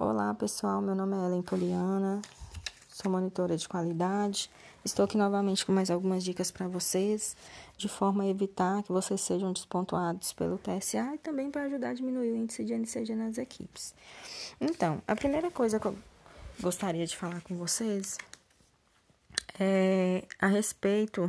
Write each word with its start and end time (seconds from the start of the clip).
Olá 0.00 0.32
pessoal, 0.32 0.80
meu 0.80 0.94
nome 0.94 1.16
é 1.16 1.26
Ellen 1.26 1.42
Poliana, 1.42 2.22
sou 2.88 3.10
monitora 3.10 3.56
de 3.56 3.68
qualidade. 3.68 4.48
Estou 4.84 5.04
aqui 5.04 5.18
novamente 5.18 5.66
com 5.66 5.72
mais 5.72 5.90
algumas 5.90 6.22
dicas 6.22 6.52
para 6.52 6.68
vocês, 6.68 7.36
de 7.76 7.88
forma 7.88 8.22
a 8.22 8.28
evitar 8.28 8.80
que 8.84 8.92
vocês 8.92 9.20
sejam 9.20 9.52
despontuados 9.52 10.32
pelo 10.32 10.56
TSA 10.56 11.16
e 11.16 11.18
também 11.18 11.50
para 11.50 11.64
ajudar 11.64 11.88
a 11.88 11.94
diminuir 11.94 12.30
o 12.30 12.36
índice 12.36 12.64
de 12.64 12.74
NCG 12.74 13.16
nas 13.16 13.38
equipes. 13.38 13.92
Então, 14.60 15.02
a 15.04 15.16
primeira 15.16 15.50
coisa 15.50 15.80
que 15.80 15.86
eu 15.86 15.98
gostaria 16.60 17.04
de 17.04 17.16
falar 17.16 17.40
com 17.40 17.56
vocês 17.56 18.16
é 19.58 20.22
a 20.38 20.46
respeito 20.46 21.28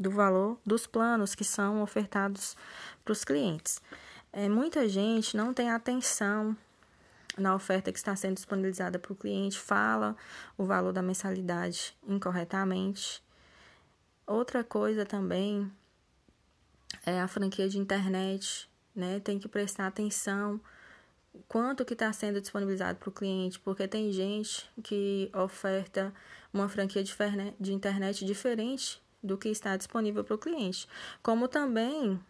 do 0.00 0.10
valor 0.10 0.56
dos 0.64 0.86
planos 0.86 1.34
que 1.34 1.44
são 1.44 1.82
ofertados 1.82 2.56
para 3.04 3.12
os 3.12 3.22
clientes. 3.22 3.82
É, 4.32 4.48
muita 4.48 4.88
gente 4.88 5.36
não 5.36 5.52
tem 5.52 5.70
atenção 5.70 6.56
na 7.38 7.54
oferta 7.54 7.92
que 7.92 7.98
está 7.98 8.14
sendo 8.16 8.34
disponibilizada 8.34 8.98
para 8.98 9.12
o 9.12 9.16
cliente, 9.16 9.58
fala 9.58 10.16
o 10.56 10.64
valor 10.64 10.92
da 10.92 11.02
mensalidade 11.02 11.96
incorretamente. 12.06 13.22
Outra 14.26 14.62
coisa 14.62 15.06
também 15.06 15.70
é 17.06 17.20
a 17.20 17.28
franquia 17.28 17.68
de 17.68 17.78
internet, 17.78 18.68
né? 18.94 19.20
Tem 19.20 19.38
que 19.38 19.48
prestar 19.48 19.86
atenção 19.86 20.60
quanto 21.46 21.84
que 21.84 21.92
está 21.92 22.12
sendo 22.12 22.40
disponibilizado 22.40 22.98
para 22.98 23.08
o 23.08 23.12
cliente, 23.12 23.58
porque 23.60 23.86
tem 23.86 24.12
gente 24.12 24.68
que 24.82 25.30
oferta 25.34 26.12
uma 26.52 26.68
franquia 26.68 27.02
de 27.04 27.72
internet 27.72 28.24
diferente 28.24 29.00
do 29.22 29.36
que 29.36 29.48
está 29.48 29.76
disponível 29.76 30.24
para 30.24 30.34
o 30.34 30.38
cliente. 30.38 30.88
Como 31.22 31.48
também 31.48 32.20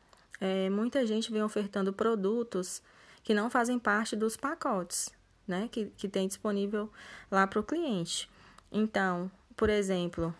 é, 0.41 0.69
muita 0.71 1.07
gente 1.07 1.33
vem 1.33 1.43
ofertando 1.43 1.93
produtos 1.93 2.83
que 3.29 3.35
não 3.35 3.51
fazem 3.51 3.79
parte 3.79 4.17
dos 4.17 4.39
pacotes, 4.39 5.11
né? 5.47 5.69
Que, 5.71 5.93
que 5.99 6.09
tem 6.09 6.27
disponível 6.27 6.91
lá 7.31 7.47
para 7.47 7.61
o 7.61 7.63
cliente. 7.63 8.27
Então, 8.73 9.31
por 9.55 9.69
exemplo, 9.69 10.35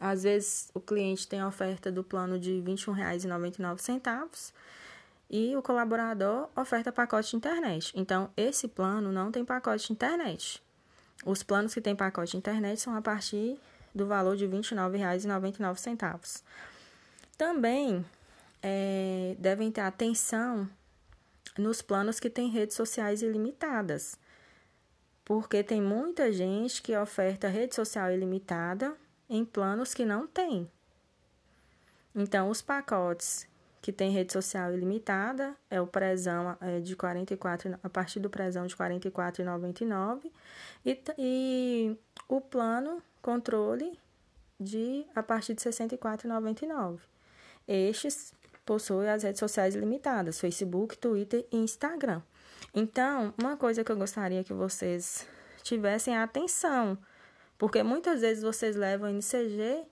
às 0.00 0.24
vezes 0.24 0.68
o 0.74 0.80
cliente 0.80 1.28
tem 1.28 1.38
a 1.38 1.46
oferta 1.46 1.92
do 1.92 2.02
plano 2.02 2.36
de 2.36 2.54
R$ 2.58 2.72
21,99 2.72 4.52
e 5.30 5.54
o 5.54 5.62
colaborador 5.62 6.48
oferta 6.56 6.90
pacote 6.90 7.30
de 7.30 7.36
internet. 7.36 7.92
Então, 7.94 8.28
esse 8.36 8.66
plano 8.66 9.12
não 9.12 9.30
tem 9.30 9.44
pacote 9.44 9.86
de 9.86 9.92
internet. 9.92 10.60
Os 11.24 11.44
planos 11.44 11.72
que 11.72 11.80
têm 11.80 11.94
pacote 11.94 12.32
de 12.32 12.38
internet 12.38 12.80
são 12.80 12.96
a 12.96 13.00
partir 13.00 13.56
do 13.94 14.08
valor 14.08 14.36
de 14.36 14.44
R$ 14.44 14.58
29,99. 14.58 16.42
Também 17.38 18.04
é, 18.60 19.36
devem 19.38 19.70
ter 19.70 19.82
atenção 19.82 20.68
nos 21.58 21.80
planos 21.82 22.18
que 22.18 22.28
têm 22.28 22.50
redes 22.50 22.76
sociais 22.76 23.22
ilimitadas, 23.22 24.18
porque 25.24 25.62
tem 25.62 25.80
muita 25.80 26.32
gente 26.32 26.82
que 26.82 26.96
oferta 26.96 27.48
rede 27.48 27.74
social 27.74 28.10
ilimitada 28.10 28.96
em 29.28 29.44
planos 29.44 29.94
que 29.94 30.04
não 30.04 30.26
tem. 30.26 30.70
Então, 32.14 32.50
os 32.50 32.60
pacotes 32.60 33.46
que 33.80 33.92
tem 33.92 34.10
rede 34.10 34.32
social 34.32 34.72
ilimitada 34.72 35.54
é 35.68 35.78
o 35.80 35.86
prezão 35.86 36.56
é, 36.60 36.80
de 36.80 36.96
44 36.96 37.78
a 37.82 37.88
partir 37.90 38.18
do 38.18 38.30
prezão 38.30 38.66
de 38.66 38.74
R$ 38.74 38.98
44,99 38.98 40.30
e, 40.86 41.02
e 41.18 41.98
o 42.26 42.40
plano 42.40 43.02
controle 43.20 43.98
de 44.58 45.04
a 45.14 45.22
partir 45.22 45.54
de 45.54 45.62
R$ 45.62 45.70
64,99. 45.70 47.00
Estes 47.68 48.32
possui 48.64 49.08
as 49.08 49.22
redes 49.22 49.40
sociais 49.40 49.74
limitadas: 49.74 50.40
Facebook, 50.40 50.96
Twitter 50.98 51.46
e 51.50 51.56
Instagram. 51.56 52.22
Então, 52.74 53.32
uma 53.40 53.56
coisa 53.56 53.84
que 53.84 53.92
eu 53.92 53.96
gostaria 53.96 54.42
que 54.42 54.52
vocês 54.52 55.26
tivessem 55.62 56.16
atenção, 56.16 56.98
porque 57.56 57.82
muitas 57.82 58.20
vezes 58.20 58.42
vocês 58.42 58.76
levam 58.76 59.08
NCG 59.08 59.86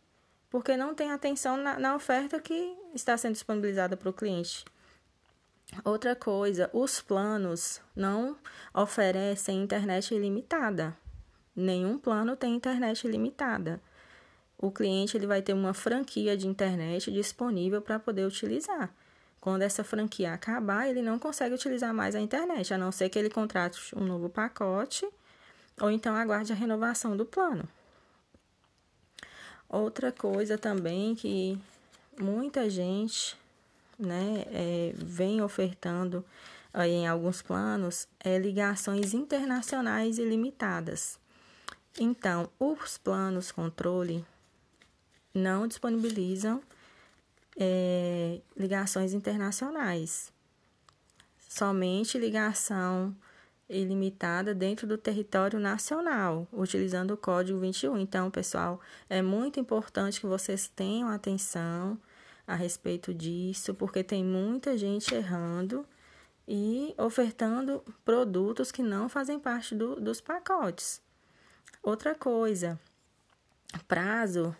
porque 0.51 0.77
não 0.77 0.95
tem 0.95 1.11
atenção 1.11 1.57
na, 1.57 1.79
na 1.79 1.95
oferta 1.95 2.39
que 2.39 2.77
está 2.95 3.17
sendo 3.17 3.33
disponibilizada 3.33 3.97
para 3.97 4.11
o 4.11 4.13
cliente. 4.13 4.65
Outra 5.83 6.15
coisa, 6.15 6.69
os 6.75 7.01
planos 7.01 7.81
não 7.97 8.37
oferecem 8.75 9.63
internet 9.63 10.15
ilimitada. 10.15 10.95
Nenhum 11.57 11.99
plano 11.99 12.37
tem 12.37 12.55
internet 12.55 13.07
ilimitada 13.07 13.81
o 14.63 14.71
cliente 14.71 15.17
ele 15.17 15.27
vai 15.27 15.43
ter 15.43 15.53
uma 15.53 15.75
franquia 15.75 16.37
de 16.37 16.47
internet 16.47 17.11
disponível 17.11 17.83
para 17.83 17.99
poder 17.99 18.25
utilizar. 18.25 18.95
Quando 19.41 19.63
essa 19.63 19.83
franquia 19.83 20.33
acabar, 20.33 20.89
ele 20.89 21.03
não 21.03 21.19
consegue 21.19 21.53
utilizar 21.53 21.93
mais 21.93 22.15
a 22.15 22.21
internet, 22.21 22.73
a 22.73 22.79
não 22.79 22.93
ser 22.93 23.09
que 23.09 23.19
ele 23.19 23.29
contrate 23.29 23.93
um 23.97 24.05
novo 24.05 24.29
pacote 24.29 25.05
ou 25.81 25.91
então 25.91 26.15
aguarde 26.15 26.53
a 26.53 26.55
renovação 26.55 27.17
do 27.17 27.27
plano. 27.27 27.69
Outra 29.69 30.13
coisa 30.13 30.57
também 30.57 31.17
que 31.17 31.59
muita 32.21 32.71
gente 32.71 33.37
né, 33.99 34.45
é, 34.53 34.93
vem 34.95 35.43
ofertando 35.43 36.25
aí 36.73 36.93
em 36.93 37.09
alguns 37.09 37.43
planos 37.43 38.07
é 38.21 38.39
ligações 38.39 39.13
internacionais 39.13 40.19
ilimitadas. 40.19 41.19
Então, 41.99 42.49
os 42.61 42.97
planos 42.97 43.51
controle 43.51 44.25
não 45.35 45.67
disponibilizam 45.67 46.63
é, 47.57 48.41
ligações 48.57 49.13
internacionais, 49.13 50.33
somente 51.49 52.19
ligação 52.19 53.15
ilimitada 53.69 54.55
dentro 54.55 54.87
do 54.87 54.99
território 54.99 55.59
nacional, 55.59 56.47
utilizando 56.53 57.13
o 57.13 57.17
código 57.17 57.59
21. 57.59 57.99
Então, 57.99 58.31
pessoal, 58.31 58.81
é 59.09 59.23
muito 59.23 59.59
importante 59.59 60.21
que 60.21 60.27
vocês 60.27 60.69
tenham 60.69 61.09
atenção 61.09 61.99
a 62.47 62.55
respeito 62.55 63.15
disso, 63.15 63.73
porque 63.75 64.03
tem 64.03 64.25
muita 64.25 64.77
gente 64.77 65.15
errando 65.15 65.87
e 66.47 66.95
ofertando 66.99 67.83
produtos 68.05 68.71
que 68.73 68.83
não 68.83 69.09
fazem 69.09 69.39
parte 69.39 69.75
do, 69.75 70.01
dos 70.01 70.21
pacotes. 70.21 71.01
Outra 71.83 72.15
coisa, 72.15 72.79
prazo 73.89 74.55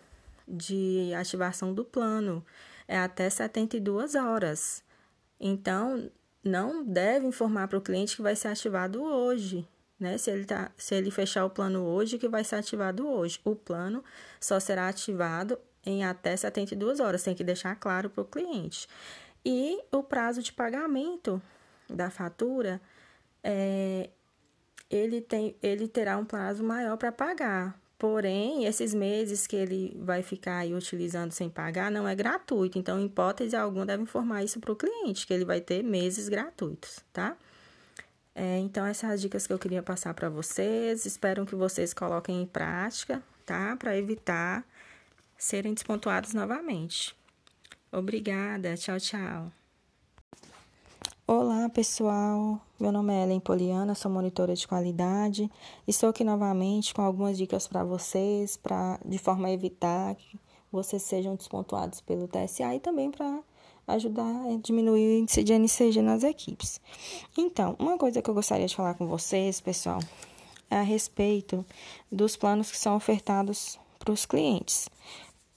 de 0.47 1.13
ativação 1.13 1.73
do 1.73 1.85
plano 1.85 2.45
é 2.87 2.97
até 2.97 3.29
72 3.29 4.15
horas. 4.15 4.83
Então, 5.39 6.09
não 6.43 6.83
deve 6.83 7.25
informar 7.25 7.67
para 7.67 7.77
o 7.77 7.81
cliente 7.81 8.15
que 8.15 8.21
vai 8.21 8.35
ser 8.35 8.49
ativado 8.49 9.01
hoje, 9.01 9.67
né? 9.99 10.17
Se 10.17 10.29
ele, 10.29 10.45
tá, 10.45 10.71
se 10.77 10.95
ele 10.95 11.09
fechar 11.09 11.45
o 11.45 11.49
plano 11.49 11.83
hoje, 11.83 12.17
que 12.17 12.27
vai 12.27 12.43
ser 12.43 12.55
ativado 12.55 13.07
hoje. 13.07 13.39
O 13.43 13.55
plano 13.55 14.03
só 14.39 14.59
será 14.59 14.89
ativado 14.89 15.57
em 15.85 16.03
até 16.03 16.35
72 16.35 16.99
horas, 16.99 17.23
tem 17.23 17.35
que 17.35 17.43
deixar 17.43 17.75
claro 17.75 18.09
para 18.09 18.21
o 18.21 18.25
cliente. 18.25 18.87
E 19.45 19.81
o 19.91 20.01
prazo 20.01 20.41
de 20.41 20.53
pagamento 20.53 21.41
da 21.89 22.09
fatura, 22.09 22.81
é, 23.43 24.09
ele, 24.89 25.21
tem, 25.21 25.55
ele 25.61 25.87
terá 25.87 26.17
um 26.17 26.25
prazo 26.25 26.63
maior 26.63 26.97
para 26.97 27.11
pagar, 27.11 27.77
Porém, 28.03 28.65
esses 28.65 28.93
meses 28.93 29.47
que 29.47 29.55
ele 29.55 29.95
vai 29.97 30.21
ficar 30.21 30.57
aí 30.57 30.73
utilizando 30.73 31.31
sem 31.31 31.49
pagar 31.49 31.89
não 31.89 32.05
é 32.05 32.13
gratuito. 32.13 32.77
Então, 32.77 32.99
em 32.99 33.05
hipótese 33.05 33.55
alguma, 33.55 33.85
deve 33.85 34.03
informar 34.03 34.43
isso 34.43 34.59
para 34.59 34.73
o 34.73 34.75
cliente, 34.75 35.25
que 35.25 35.33
ele 35.33 35.45
vai 35.45 35.61
ter 35.61 35.81
meses 35.81 36.27
gratuitos, 36.27 36.99
tá? 37.13 37.37
É, 38.35 38.57
então, 38.57 38.85
essas 38.85 38.97
são 38.97 39.09
as 39.09 39.21
dicas 39.21 39.47
que 39.47 39.53
eu 39.53 39.57
queria 39.57 39.81
passar 39.81 40.13
para 40.13 40.27
vocês. 40.29 41.05
Espero 41.05 41.45
que 41.45 41.55
vocês 41.55 41.93
coloquem 41.93 42.41
em 42.41 42.45
prática, 42.45 43.23
tá? 43.45 43.77
Para 43.77 43.97
evitar 43.97 44.65
serem 45.37 45.73
despontuados 45.73 46.33
novamente. 46.33 47.15
Obrigada. 47.89 48.75
Tchau, 48.75 48.99
tchau. 48.99 49.62
Olá, 51.25 51.69
pessoal. 51.69 52.59
Meu 52.77 52.91
nome 52.91 53.13
é 53.13 53.23
Ellen 53.23 53.39
Poliana, 53.39 53.95
sou 53.95 54.11
monitora 54.11 54.53
de 54.53 54.67
qualidade. 54.67 55.49
Estou 55.87 56.09
aqui 56.09 56.21
novamente 56.21 56.93
com 56.93 57.01
algumas 57.01 57.37
dicas 57.37 57.65
para 57.65 57.81
vocês, 57.81 58.57
para 58.57 58.99
de 59.05 59.17
forma 59.17 59.47
a 59.47 59.51
evitar 59.53 60.15
que 60.15 60.37
vocês 60.69 61.01
sejam 61.01 61.33
despontuados 61.35 62.01
pelo 62.01 62.27
TSA 62.27 62.75
e 62.75 62.79
também 62.81 63.09
para 63.09 63.41
ajudar 63.87 64.47
a 64.47 64.57
diminuir 64.61 65.07
o 65.07 65.19
índice 65.19 65.45
de 65.45 65.53
NCG 65.53 66.01
nas 66.01 66.23
equipes. 66.23 66.81
Então, 67.37 67.77
uma 67.79 67.97
coisa 67.97 68.21
que 68.21 68.29
eu 68.29 68.33
gostaria 68.33 68.67
de 68.67 68.75
falar 68.75 68.95
com 68.95 69.07
vocês, 69.07 69.61
pessoal, 69.61 69.99
é 70.69 70.75
a 70.75 70.83
respeito 70.83 71.65
dos 72.11 72.35
planos 72.35 72.69
que 72.69 72.77
são 72.77 72.97
ofertados 72.97 73.79
para 73.97 74.11
os 74.11 74.25
clientes. 74.25 74.89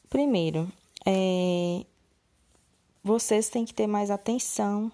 Primeiro, 0.08 0.70
é, 1.04 1.84
vocês 3.02 3.48
têm 3.48 3.64
que 3.64 3.74
ter 3.74 3.88
mais 3.88 4.12
atenção 4.12 4.92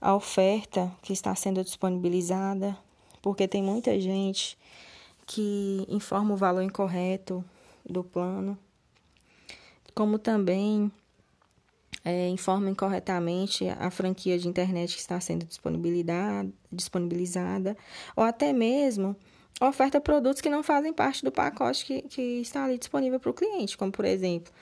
a 0.00 0.14
oferta 0.14 0.90
que 1.02 1.12
está 1.12 1.34
sendo 1.34 1.62
disponibilizada, 1.64 2.76
porque 3.20 3.48
tem 3.48 3.62
muita 3.62 3.98
gente 4.00 4.56
que 5.26 5.84
informa 5.88 6.34
o 6.34 6.36
valor 6.36 6.62
incorreto 6.62 7.44
do 7.84 8.02
plano, 8.02 8.58
como 9.94 10.18
também 10.18 10.90
é, 12.04 12.28
informem 12.28 12.74
corretamente 12.74 13.68
a 13.68 13.90
franquia 13.90 14.38
de 14.38 14.48
internet 14.48 14.94
que 14.94 15.00
está 15.00 15.20
sendo 15.20 15.46
disponibilizada, 16.70 17.76
ou 18.16 18.24
até 18.24 18.52
mesmo 18.52 19.16
oferta 19.60 20.00
produtos 20.00 20.40
que 20.40 20.48
não 20.48 20.62
fazem 20.62 20.92
parte 20.92 21.24
do 21.24 21.32
pacote 21.32 21.84
que, 21.84 22.02
que 22.02 22.22
está 22.40 22.64
ali 22.64 22.78
disponível 22.78 23.18
para 23.18 23.30
o 23.30 23.34
cliente, 23.34 23.76
como 23.76 23.90
por 23.90 24.04
exemplo, 24.04 24.52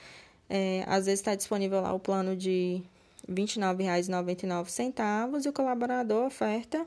é, 0.49 0.85
às 0.87 1.06
vezes 1.06 1.21
está 1.21 1.35
disponível 1.35 1.81
lá 1.82 1.93
o 1.93 2.00
plano 2.00 2.35
de 2.35 2.82
R$ 3.28 3.34
29,99 3.34 5.44
e 5.44 5.49
o 5.49 5.52
colaborador 5.52 6.26
oferta 6.26 6.87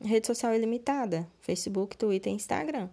rede 0.00 0.26
social 0.26 0.54
ilimitada, 0.54 1.26
Facebook, 1.40 1.96
Twitter 1.96 2.32
e 2.32 2.36
Instagram. 2.36 2.88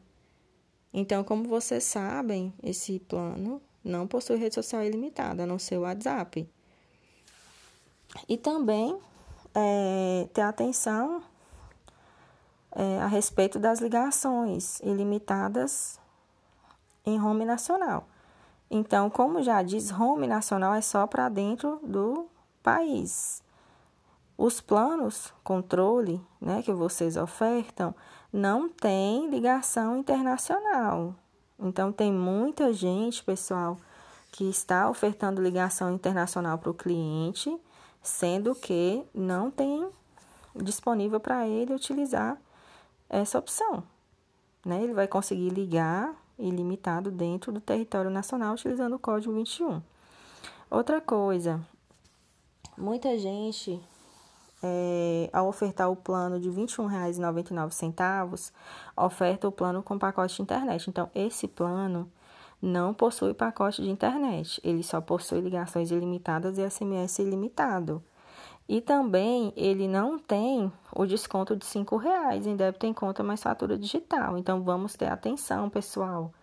Então, 0.94 1.24
como 1.24 1.44
vocês 1.44 1.84
sabem, 1.84 2.54
esse 2.64 3.00
plano 3.00 3.62
não 3.84 4.08
possui 4.08 4.38
rede 4.38 4.56
social 4.56 4.84
ilimitada, 4.84 5.44
a 5.44 5.46
não 5.46 5.60
ser 5.60 5.78
o 5.78 5.82
WhatsApp. 5.82 6.48
E 8.28 8.38
também 8.38 8.98
é, 9.54 10.28
ter 10.34 10.42
atenção 10.42 11.22
é, 12.72 13.00
a 13.00 13.08
respeito 13.08 13.60
das 13.60 13.80
ligações 13.80 14.80
ilimitadas 14.80 16.00
em 17.06 17.22
home 17.22 17.46
nacional. 17.46 18.08
Então, 18.72 19.10
como 19.10 19.44
já 19.44 19.62
diz, 19.62 19.92
home 19.92 20.28
nacional 20.28 20.74
é 20.74 20.82
só 20.82 21.06
para 21.06 21.30
dentro 21.30 21.80
do 21.84 22.28
país. 22.66 23.44
Os 24.36 24.60
planos 24.60 25.32
controle 25.44 26.20
né, 26.42 26.64
que 26.64 26.74
vocês 26.74 27.16
ofertam 27.16 27.94
não 28.34 28.68
tem 28.68 29.30
ligação 29.30 29.96
internacional. 30.00 31.16
Então, 31.60 31.92
tem 31.92 32.12
muita 32.12 32.74
gente, 32.74 33.24
pessoal, 33.24 33.78
que 34.32 34.50
está 34.50 34.90
ofertando 34.90 35.42
ligação 35.42 35.94
internacional 35.94 36.58
para 36.58 36.72
o 36.72 36.74
cliente, 36.74 37.56
sendo 38.02 38.56
que 38.56 39.06
não 39.14 39.52
tem 39.52 39.88
disponível 40.56 41.20
para 41.20 41.48
ele 41.48 41.74
utilizar 41.74 42.36
essa 43.08 43.38
opção. 43.38 43.84
Né? 44.66 44.84
Ele 44.84 44.94
vai 44.94 45.08
conseguir 45.08 45.50
ligar 45.50 46.14
ilimitado 46.38 47.12
dentro 47.12 47.52
do 47.52 47.62
território 47.62 48.10
nacional 48.10 48.56
utilizando 48.56 48.96
o 48.96 49.00
código 49.00 49.34
21. 49.34 49.82
Outra 50.70 51.00
coisa, 51.00 51.66
muita 52.78 53.18
gente, 53.18 53.80
é, 54.64 55.30
ao 55.32 55.48
ofertar 55.48 55.90
o 55.92 55.96
plano 55.96 56.40
de 56.40 56.50
R$ 56.50 56.64
21,99, 56.64 58.52
oferta 58.96 59.48
o 59.48 59.52
plano 59.52 59.84
com 59.84 59.98
pacote 59.98 60.36
de 60.36 60.42
internet. 60.42 60.90
Então, 60.90 61.10
esse 61.14 61.48
plano 61.48 62.12
não 62.62 62.94
possui 62.94 63.34
pacote 63.34 63.82
de 63.82 63.90
internet, 63.90 64.60
ele 64.64 64.82
só 64.84 65.00
possui 65.02 65.42
ligações 65.42 65.92
ilimitadas 65.92 66.58
e 66.58 66.70
SMS 66.70 67.20
ilimitado. 67.20 68.04
E 68.68 68.82
também 68.82 69.54
ele 69.56 69.88
não 69.88 70.18
tem 70.18 70.72
o 70.92 71.06
desconto 71.06 71.56
de 71.56 71.66
R$ 71.66 71.86
reais 72.02 72.48
em 72.48 72.56
débito 72.56 72.88
em 72.88 72.94
conta 72.94 73.22
mais 73.24 73.44
fatura 73.44 73.78
digital. 73.78 74.38
Então 74.38 74.64
vamos 74.64 74.96
ter 74.96 75.06
atenção, 75.06 75.70
pessoal, 75.70 76.34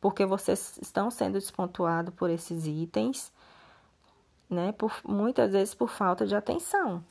porque 0.00 0.24
vocês 0.24 0.78
estão 0.80 1.10
sendo 1.10 1.34
despontuados 1.34 2.14
por 2.14 2.30
esses 2.30 2.66
itens, 2.66 3.30
né? 4.48 4.72
Por, 4.72 4.92
muitas 5.04 5.52
vezes 5.52 5.74
por 5.74 5.88
falta 5.88 6.26
de 6.26 6.34
atenção. 6.34 7.04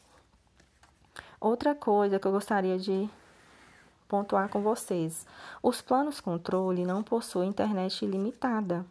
Outra 1.39 1.75
coisa 1.75 2.19
que 2.19 2.27
eu 2.27 2.31
gostaria 2.31 2.77
de 2.77 3.09
pontuar 4.07 4.49
com 4.49 4.61
vocês: 4.61 5.25
os 5.61 5.81
planos 5.81 6.19
controle 6.19 6.85
não 6.85 7.03
possuem 7.03 7.49
internet 7.49 8.03
ilimitada. 8.03 8.85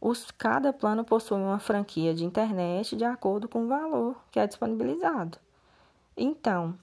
Os, 0.00 0.30
cada 0.30 0.72
plano 0.72 1.04
possui 1.04 1.38
uma 1.38 1.58
franquia 1.58 2.14
de 2.14 2.24
internet 2.24 2.94
de 2.94 3.04
acordo 3.04 3.48
com 3.48 3.64
o 3.64 3.68
valor 3.68 4.16
que 4.30 4.38
é 4.38 4.46
disponibilizado. 4.46 5.38
Então, 6.16 6.78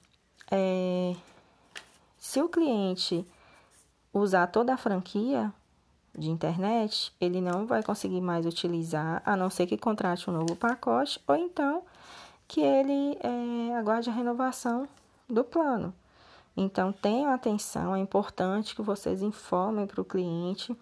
é, 0.49 1.15
se 2.17 2.41
o 2.41 2.49
cliente 2.49 3.25
usar 4.13 4.47
toda 4.47 4.73
a 4.73 4.77
franquia 4.77 5.53
de 6.17 6.29
internet, 6.29 7.13
ele 7.19 7.39
não 7.39 7.65
vai 7.65 7.81
conseguir 7.83 8.21
mais 8.21 8.45
utilizar, 8.45 9.21
a 9.25 9.35
não 9.35 9.49
ser 9.49 9.65
que 9.67 9.77
contrate 9.77 10.29
um 10.29 10.33
novo 10.33 10.55
pacote, 10.55 11.19
ou 11.27 11.35
então 11.35 11.83
que 12.47 12.61
ele 12.61 13.17
é, 13.21 13.75
aguarde 13.77 14.09
a 14.09 14.13
renovação 14.13 14.87
do 15.29 15.43
plano. 15.43 15.93
Então, 16.55 16.91
tenham 16.91 17.31
atenção, 17.31 17.95
é 17.95 17.99
importante 17.99 18.75
que 18.75 18.81
vocês 18.81 19.21
informem 19.21 19.87
para 19.87 20.01
o 20.01 20.05
cliente 20.05 20.75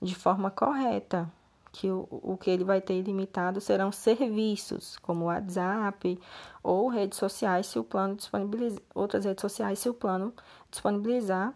de 0.00 0.14
forma 0.14 0.50
correta 0.50 1.28
que 1.72 1.90
o, 1.90 2.08
o 2.10 2.36
que 2.36 2.50
ele 2.50 2.64
vai 2.64 2.80
ter 2.80 2.98
ilimitado 2.98 3.60
serão 3.60 3.92
serviços, 3.92 4.96
como 4.98 5.26
WhatsApp 5.26 6.18
ou 6.62 6.88
redes 6.88 7.18
sociais, 7.18 7.66
se 7.66 7.78
o 7.78 7.84
plano 7.84 8.16
disponibilizar, 8.16 8.82
outras 8.94 9.24
redes 9.24 9.42
sociais, 9.42 9.78
se 9.78 9.88
o 9.88 9.94
plano 9.94 10.32
disponibilizar 10.70 11.52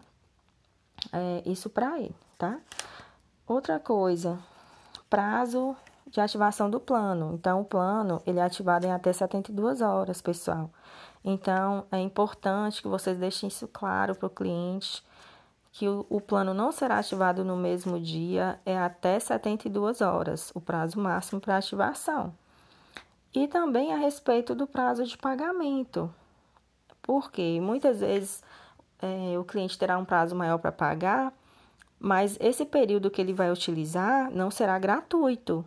é, 1.11 1.43
isso 1.45 1.69
para 1.69 1.99
ele, 1.99 2.15
tá? 2.37 2.59
Outra 3.45 3.77
coisa, 3.77 4.39
prazo 5.09 5.75
de 6.07 6.21
ativação 6.21 6.69
do 6.69 6.79
plano. 6.79 7.33
Então, 7.33 7.59
o 7.59 7.65
plano, 7.65 8.21
ele 8.25 8.39
é 8.39 8.43
ativado 8.43 8.85
em 8.85 8.91
até 8.91 9.11
72 9.11 9.81
horas, 9.81 10.21
pessoal. 10.21 10.69
Então, 11.25 11.85
é 11.91 11.99
importante 11.99 12.81
que 12.81 12.87
vocês 12.87 13.17
deixem 13.17 13.49
isso 13.49 13.67
claro 13.67 14.15
para 14.15 14.27
o 14.27 14.29
cliente, 14.29 15.03
que 15.73 15.89
o, 15.89 16.05
o 16.09 16.21
plano 16.21 16.53
não 16.53 16.71
será 16.71 16.99
ativado 16.99 17.43
no 17.43 17.57
mesmo 17.57 17.99
dia, 17.99 18.59
é 18.65 18.77
até 18.77 19.19
72 19.19 19.99
horas, 19.99 20.51
o 20.55 20.61
prazo 20.61 20.99
máximo 20.99 21.41
para 21.41 21.57
ativação. 21.57 22.33
E 23.33 23.47
também 23.47 23.91
a 23.91 23.97
respeito 23.97 24.55
do 24.55 24.67
prazo 24.67 25.03
de 25.03 25.17
pagamento, 25.17 26.13
porque 27.01 27.59
muitas 27.59 27.99
vezes 27.99 28.43
é, 29.01 29.37
o 29.37 29.43
cliente 29.43 29.77
terá 29.77 29.97
um 29.97 30.05
prazo 30.05 30.35
maior 30.35 30.59
para 30.59 30.71
pagar, 30.71 31.33
mas 32.03 32.37
esse 32.41 32.65
período 32.65 33.09
que 33.09 33.21
ele 33.21 33.31
vai 33.31 33.49
utilizar 33.49 34.29
não 34.29 34.51
será 34.51 34.77
gratuito. 34.77 35.63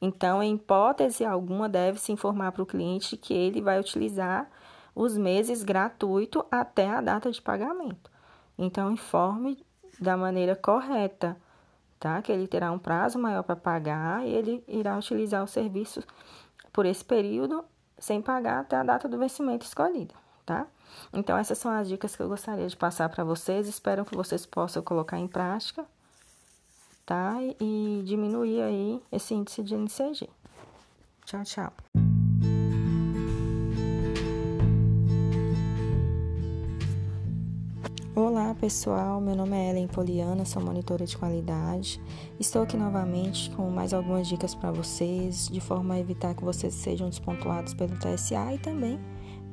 Então, 0.00 0.40
em 0.40 0.54
hipótese 0.54 1.24
alguma, 1.24 1.68
deve-se 1.68 2.12
informar 2.12 2.52
para 2.52 2.62
o 2.62 2.66
cliente 2.66 3.16
que 3.16 3.34
ele 3.34 3.60
vai 3.60 3.80
utilizar 3.80 4.48
os 4.94 5.18
meses 5.18 5.64
gratuito 5.64 6.46
até 6.48 6.88
a 6.88 7.00
data 7.00 7.32
de 7.32 7.42
pagamento. 7.42 8.08
Então, 8.56 8.92
informe 8.92 9.58
da 9.98 10.16
maneira 10.16 10.54
correta, 10.54 11.36
tá? 11.98 12.22
Que 12.22 12.30
ele 12.30 12.46
terá 12.46 12.70
um 12.70 12.78
prazo 12.78 13.18
maior 13.18 13.42
para 13.42 13.56
pagar 13.56 14.24
e 14.24 14.30
ele 14.30 14.62
irá 14.68 14.96
utilizar 14.96 15.42
o 15.42 15.48
serviço 15.48 16.00
por 16.72 16.86
esse 16.86 17.04
período 17.04 17.64
sem 17.98 18.22
pagar 18.22 18.60
até 18.60 18.76
a 18.76 18.84
data 18.84 19.08
do 19.08 19.18
vencimento 19.18 19.66
escolhida, 19.66 20.14
tá? 20.46 20.64
Então, 21.12 21.36
essas 21.36 21.58
são 21.58 21.70
as 21.70 21.88
dicas 21.88 22.16
que 22.16 22.22
eu 22.22 22.28
gostaria 22.28 22.66
de 22.66 22.76
passar 22.76 23.08
para 23.08 23.24
vocês. 23.24 23.68
Espero 23.68 24.04
que 24.04 24.16
vocês 24.16 24.46
possam 24.46 24.82
colocar 24.82 25.18
em 25.18 25.28
prática, 25.28 25.84
tá? 27.04 27.36
E 27.60 28.02
diminuir 28.04 28.62
aí 28.62 29.02
esse 29.10 29.34
índice 29.34 29.62
de 29.62 29.74
NCG. 29.74 30.28
Tchau, 31.24 31.42
tchau. 31.44 31.72
Olá 38.14 38.54
pessoal, 38.54 39.22
meu 39.22 39.34
nome 39.34 39.56
é 39.56 39.70
Ellen 39.70 39.88
Poliana, 39.88 40.44
sou 40.44 40.62
monitora 40.62 41.06
de 41.06 41.16
qualidade. 41.16 41.98
Estou 42.38 42.62
aqui 42.62 42.76
novamente 42.76 43.50
com 43.52 43.70
mais 43.70 43.94
algumas 43.94 44.28
dicas 44.28 44.54
para 44.54 44.70
vocês, 44.70 45.48
de 45.48 45.60
forma 45.60 45.94
a 45.94 45.98
evitar 45.98 46.34
que 46.34 46.44
vocês 46.44 46.74
sejam 46.74 47.08
despontuados 47.08 47.72
pelo 47.72 47.96
TSA 47.98 48.54
e 48.54 48.58
também 48.58 49.00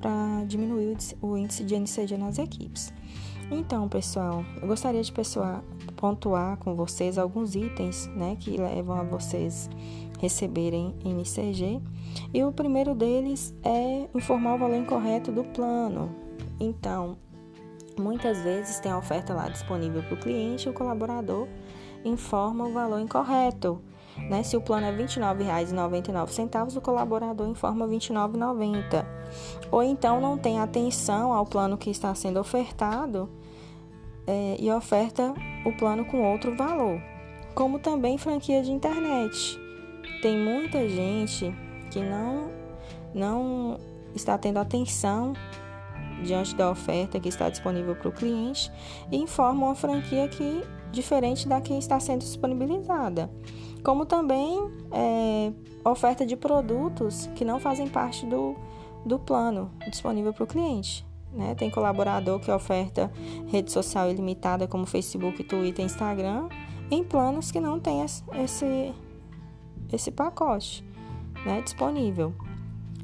para 0.01 0.43
diminuir 0.45 0.97
o 1.21 1.37
índice 1.37 1.63
de 1.63 1.75
NCG 1.75 2.17
nas 2.17 2.37
equipes. 2.37 2.93
Então, 3.51 3.89
pessoal, 3.89 4.45
eu 4.61 4.67
gostaria 4.67 5.01
de 5.01 5.11
pessoal, 5.11 5.63
pontuar 5.95 6.57
com 6.57 6.75
vocês 6.75 7.17
alguns 7.17 7.55
itens 7.55 8.07
né, 8.15 8.37
que 8.39 8.57
levam 8.57 8.99
a 8.99 9.03
vocês 9.03 9.69
receberem 10.19 10.95
NCG. 11.03 11.81
E 12.33 12.43
o 12.43 12.51
primeiro 12.51 12.93
deles 12.93 13.53
é 13.63 14.07
informar 14.13 14.55
o 14.55 14.59
valor 14.59 14.75
incorreto 14.75 15.31
do 15.31 15.43
plano. 15.43 16.15
Então, 16.59 17.17
Muitas 17.99 18.41
vezes 18.41 18.79
tem 18.79 18.93
a 18.93 18.97
oferta 18.97 19.33
lá 19.33 19.49
disponível 19.49 20.01
para 20.01 20.13
o 20.13 20.17
cliente 20.17 20.67
e 20.67 20.71
o 20.71 20.73
colaborador 20.73 21.49
informa 22.05 22.65
o 22.65 22.71
valor 22.71 23.01
incorreto. 23.01 23.81
Né? 24.29 24.43
Se 24.43 24.57
o 24.57 24.61
plano 24.61 24.87
é 24.87 24.91
R$ 24.91 25.03
29,99, 25.03 26.77
o 26.77 26.81
colaborador 26.81 27.47
informa 27.47 27.85
R$ 27.85 27.95
29,90. 27.97 29.05
Ou 29.71 29.83
então 29.83 30.19
não 30.19 30.37
tem 30.37 30.59
atenção 30.59 31.31
ao 31.31 31.45
plano 31.45 31.77
que 31.77 31.89
está 31.89 32.13
sendo 32.15 32.39
ofertado 32.39 33.29
é, 34.25 34.57
e 34.59 34.71
oferta 34.71 35.33
o 35.65 35.71
plano 35.73 36.05
com 36.05 36.23
outro 36.31 36.55
valor. 36.55 37.01
Como 37.53 37.79
também 37.79 38.17
franquia 38.17 38.63
de 38.63 38.71
internet. 38.71 39.59
Tem 40.21 40.37
muita 40.37 40.87
gente 40.87 41.53
que 41.91 41.99
não, 41.99 42.51
não 43.13 43.79
está 44.15 44.37
tendo 44.37 44.57
atenção 44.57 45.33
diante 46.23 46.55
da 46.55 46.69
oferta 46.69 47.19
que 47.19 47.29
está 47.29 47.49
disponível 47.49 47.95
para 47.95 48.09
o 48.09 48.11
cliente 48.11 48.71
e 49.11 49.17
informa 49.17 49.67
uma 49.67 49.75
franquia 49.75 50.27
que 50.27 50.63
diferente 50.91 51.47
da 51.47 51.61
que 51.61 51.73
está 51.73 51.99
sendo 51.99 52.19
disponibilizada, 52.19 53.29
como 53.83 54.05
também 54.05 54.59
é, 54.91 55.51
oferta 55.83 56.25
de 56.25 56.35
produtos 56.35 57.29
que 57.35 57.45
não 57.45 57.59
fazem 57.59 57.87
parte 57.87 58.25
do, 58.25 58.55
do 59.05 59.17
plano 59.19 59.71
disponível 59.89 60.33
para 60.33 60.43
o 60.43 60.47
cliente. 60.47 61.05
Né? 61.31 61.55
Tem 61.55 61.69
colaborador 61.69 62.39
que 62.39 62.51
oferta 62.51 63.11
rede 63.47 63.71
social 63.71 64.09
ilimitada 64.09 64.67
como 64.67 64.85
Facebook, 64.85 65.43
Twitter, 65.43 65.85
Instagram, 65.85 66.49
em 66.89 67.03
planos 67.03 67.51
que 67.51 67.59
não 67.59 67.79
tem 67.79 68.01
esse, 68.01 68.93
esse 69.91 70.11
pacote 70.11 70.83
né, 71.45 71.61
disponível. 71.61 72.33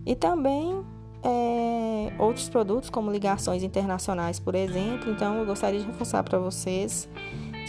E 0.05 0.15
também 0.15 0.83
é, 1.23 2.13
outros 2.19 2.49
produtos, 2.49 2.89
como 2.89 3.11
ligações 3.11 3.63
internacionais, 3.63 4.39
por 4.39 4.55
exemplo. 4.55 5.11
Então, 5.11 5.35
eu 5.35 5.45
gostaria 5.45 5.79
de 5.79 5.85
reforçar 5.85 6.23
para 6.23 6.37
vocês 6.37 7.09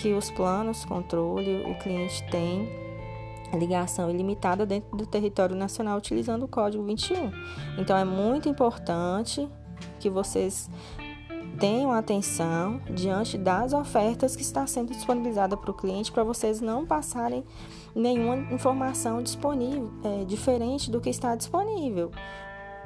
que 0.01 0.13
os 0.13 0.31
planos 0.31 0.85
controle, 0.85 1.65
o 1.65 1.75
cliente 1.79 2.23
tem 2.31 2.86
ligação 3.57 4.11
ilimitada 4.11 4.65
dentro 4.65 4.97
do 4.97 5.07
território 5.07 5.57
nacional 5.57 5.99
utilizando 5.99 6.45
o 6.45 6.49
código 6.49 6.85
21. 6.85 7.31
Então, 7.79 7.97
é 7.97 8.05
muito 8.05 8.49
importante 8.49 9.49
que 9.99 10.09
vocês 10.09 10.71
tenham 11.59 11.91
atenção 11.91 12.81
diante 12.91 13.39
das 13.39 13.73
ofertas 13.73 14.37
que 14.37 14.43
está 14.43 14.67
sendo 14.67 14.93
disponibilizada 14.93 15.57
para 15.57 15.71
o 15.71 15.75
cliente 15.75 16.13
para 16.13 16.23
vocês 16.23 16.61
não 16.61 16.85
passarem 16.85 17.45
nenhuma 17.95 18.37
informação 18.53 19.23
disponível 19.23 19.91
é, 20.05 20.25
diferente 20.25 20.91
do 20.91 21.01
que 21.01 21.09
está 21.09 21.35
disponível. 21.35 22.11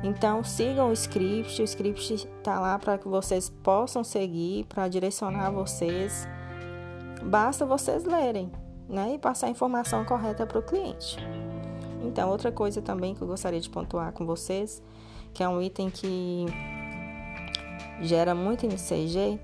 Então 0.03 0.43
sigam 0.43 0.89
o 0.89 0.93
script, 0.93 1.61
o 1.61 1.65
script 1.65 2.15
está 2.15 2.59
lá 2.59 2.79
para 2.79 2.97
que 2.97 3.07
vocês 3.07 3.51
possam 3.51 4.03
seguir, 4.03 4.65
para 4.65 4.89
direcionar 4.89 5.51
vocês. 5.51 6.27
Basta 7.23 7.67
vocês 7.67 8.05
lerem, 8.05 8.51
né, 8.91 9.15
e 9.15 9.19
passar 9.19 9.47
a 9.47 9.51
informação 9.51 10.05
correta 10.05 10.47
para 10.47 10.59
o 10.59 10.63
cliente. 10.63 11.17
Então 12.03 12.29
outra 12.29 12.51
coisa 12.51 12.83
também 12.83 13.15
que 13.15 13.23
eu 13.23 13.29
gostaria 13.29 13.61
de 13.61 13.71
pontuar 13.71 14.13
com 14.13 14.27
vocês, 14.27 14.83
que 15.33 15.43
é 15.43 15.49
um 15.49 15.63
item 15.63 15.89
que 15.89 16.47
gera 18.01 18.35
muito 18.35 18.67
NCG, 18.67 19.39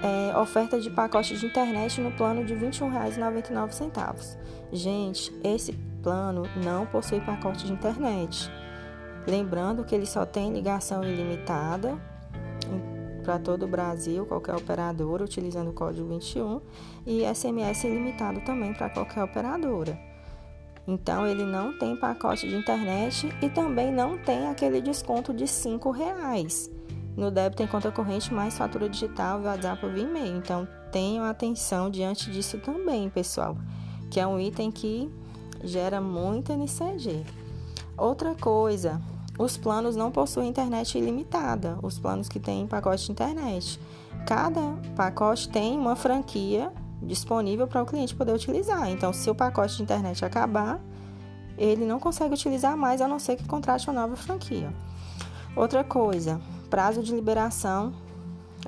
é 0.00 0.38
oferta 0.38 0.80
de 0.80 0.90
pacote 0.90 1.36
de 1.36 1.44
internet 1.44 2.00
no 2.00 2.12
plano 2.12 2.44
de 2.44 2.54
R$ 2.54 2.68
21,99. 2.68 4.38
Gente, 4.72 5.32
esse 5.42 5.72
plano 6.02 6.44
não 6.64 6.86
possui 6.86 7.20
pacote 7.20 7.66
de 7.66 7.72
internet. 7.72 8.50
Lembrando 9.26 9.84
que 9.84 9.94
ele 9.94 10.06
só 10.06 10.24
tem 10.24 10.52
ligação 10.52 11.02
ilimitada 11.02 11.98
para 13.28 13.38
todo 13.38 13.66
o 13.66 13.68
Brasil, 13.68 14.24
qualquer 14.24 14.54
operadora, 14.54 15.22
utilizando 15.22 15.68
o 15.68 15.74
código 15.74 16.08
21, 16.08 16.62
e 17.06 17.26
SMS 17.26 17.84
ilimitado 17.84 18.40
também 18.40 18.72
para 18.72 18.88
qualquer 18.88 19.22
operadora. 19.22 19.98
Então, 20.86 21.26
ele 21.26 21.44
não 21.44 21.78
tem 21.78 21.94
pacote 21.94 22.48
de 22.48 22.56
internet 22.56 23.28
e 23.42 23.50
também 23.50 23.92
não 23.92 24.16
tem 24.16 24.48
aquele 24.48 24.80
desconto 24.80 25.34
de 25.34 25.44
R$ 25.44 25.92
reais 25.94 26.70
no 27.14 27.30
débito 27.30 27.62
em 27.62 27.66
conta 27.66 27.92
corrente 27.92 28.32
mais 28.32 28.56
fatura 28.56 28.88
digital, 28.88 29.42
WhatsApp 29.42 29.84
ou 29.84 29.94
e-mail. 29.94 30.38
Então, 30.38 30.66
tenham 30.90 31.26
atenção 31.26 31.90
diante 31.90 32.30
disso 32.30 32.56
também, 32.56 33.10
pessoal, 33.10 33.58
que 34.10 34.18
é 34.18 34.26
um 34.26 34.40
item 34.40 34.70
que 34.70 35.12
gera 35.62 36.00
muita 36.00 36.54
NCG. 36.54 37.26
Outra 37.94 38.34
coisa, 38.34 38.98
os 39.38 39.56
planos 39.56 39.94
não 39.94 40.10
possuem 40.10 40.48
internet 40.48 40.98
ilimitada, 40.98 41.78
os 41.80 41.96
planos 41.98 42.28
que 42.28 42.40
têm 42.40 42.66
pacote 42.66 43.06
de 43.06 43.12
internet. 43.12 43.80
Cada 44.26 44.74
pacote 44.96 45.48
tem 45.48 45.78
uma 45.78 45.94
franquia 45.94 46.72
disponível 47.00 47.68
para 47.68 47.82
o 47.82 47.86
cliente 47.86 48.16
poder 48.16 48.32
utilizar. 48.32 48.90
Então, 48.90 49.12
se 49.12 49.30
o 49.30 49.34
pacote 49.34 49.76
de 49.76 49.82
internet 49.84 50.24
acabar, 50.24 50.80
ele 51.56 51.84
não 51.84 52.00
consegue 52.00 52.34
utilizar 52.34 52.76
mais 52.76 53.00
a 53.00 53.06
não 53.06 53.20
ser 53.20 53.36
que 53.36 53.46
contrate 53.46 53.88
uma 53.88 54.00
nova 54.00 54.16
franquia. 54.16 54.74
Outra 55.54 55.84
coisa, 55.84 56.40
prazo 56.68 57.00
de 57.02 57.14
liberação 57.14 57.92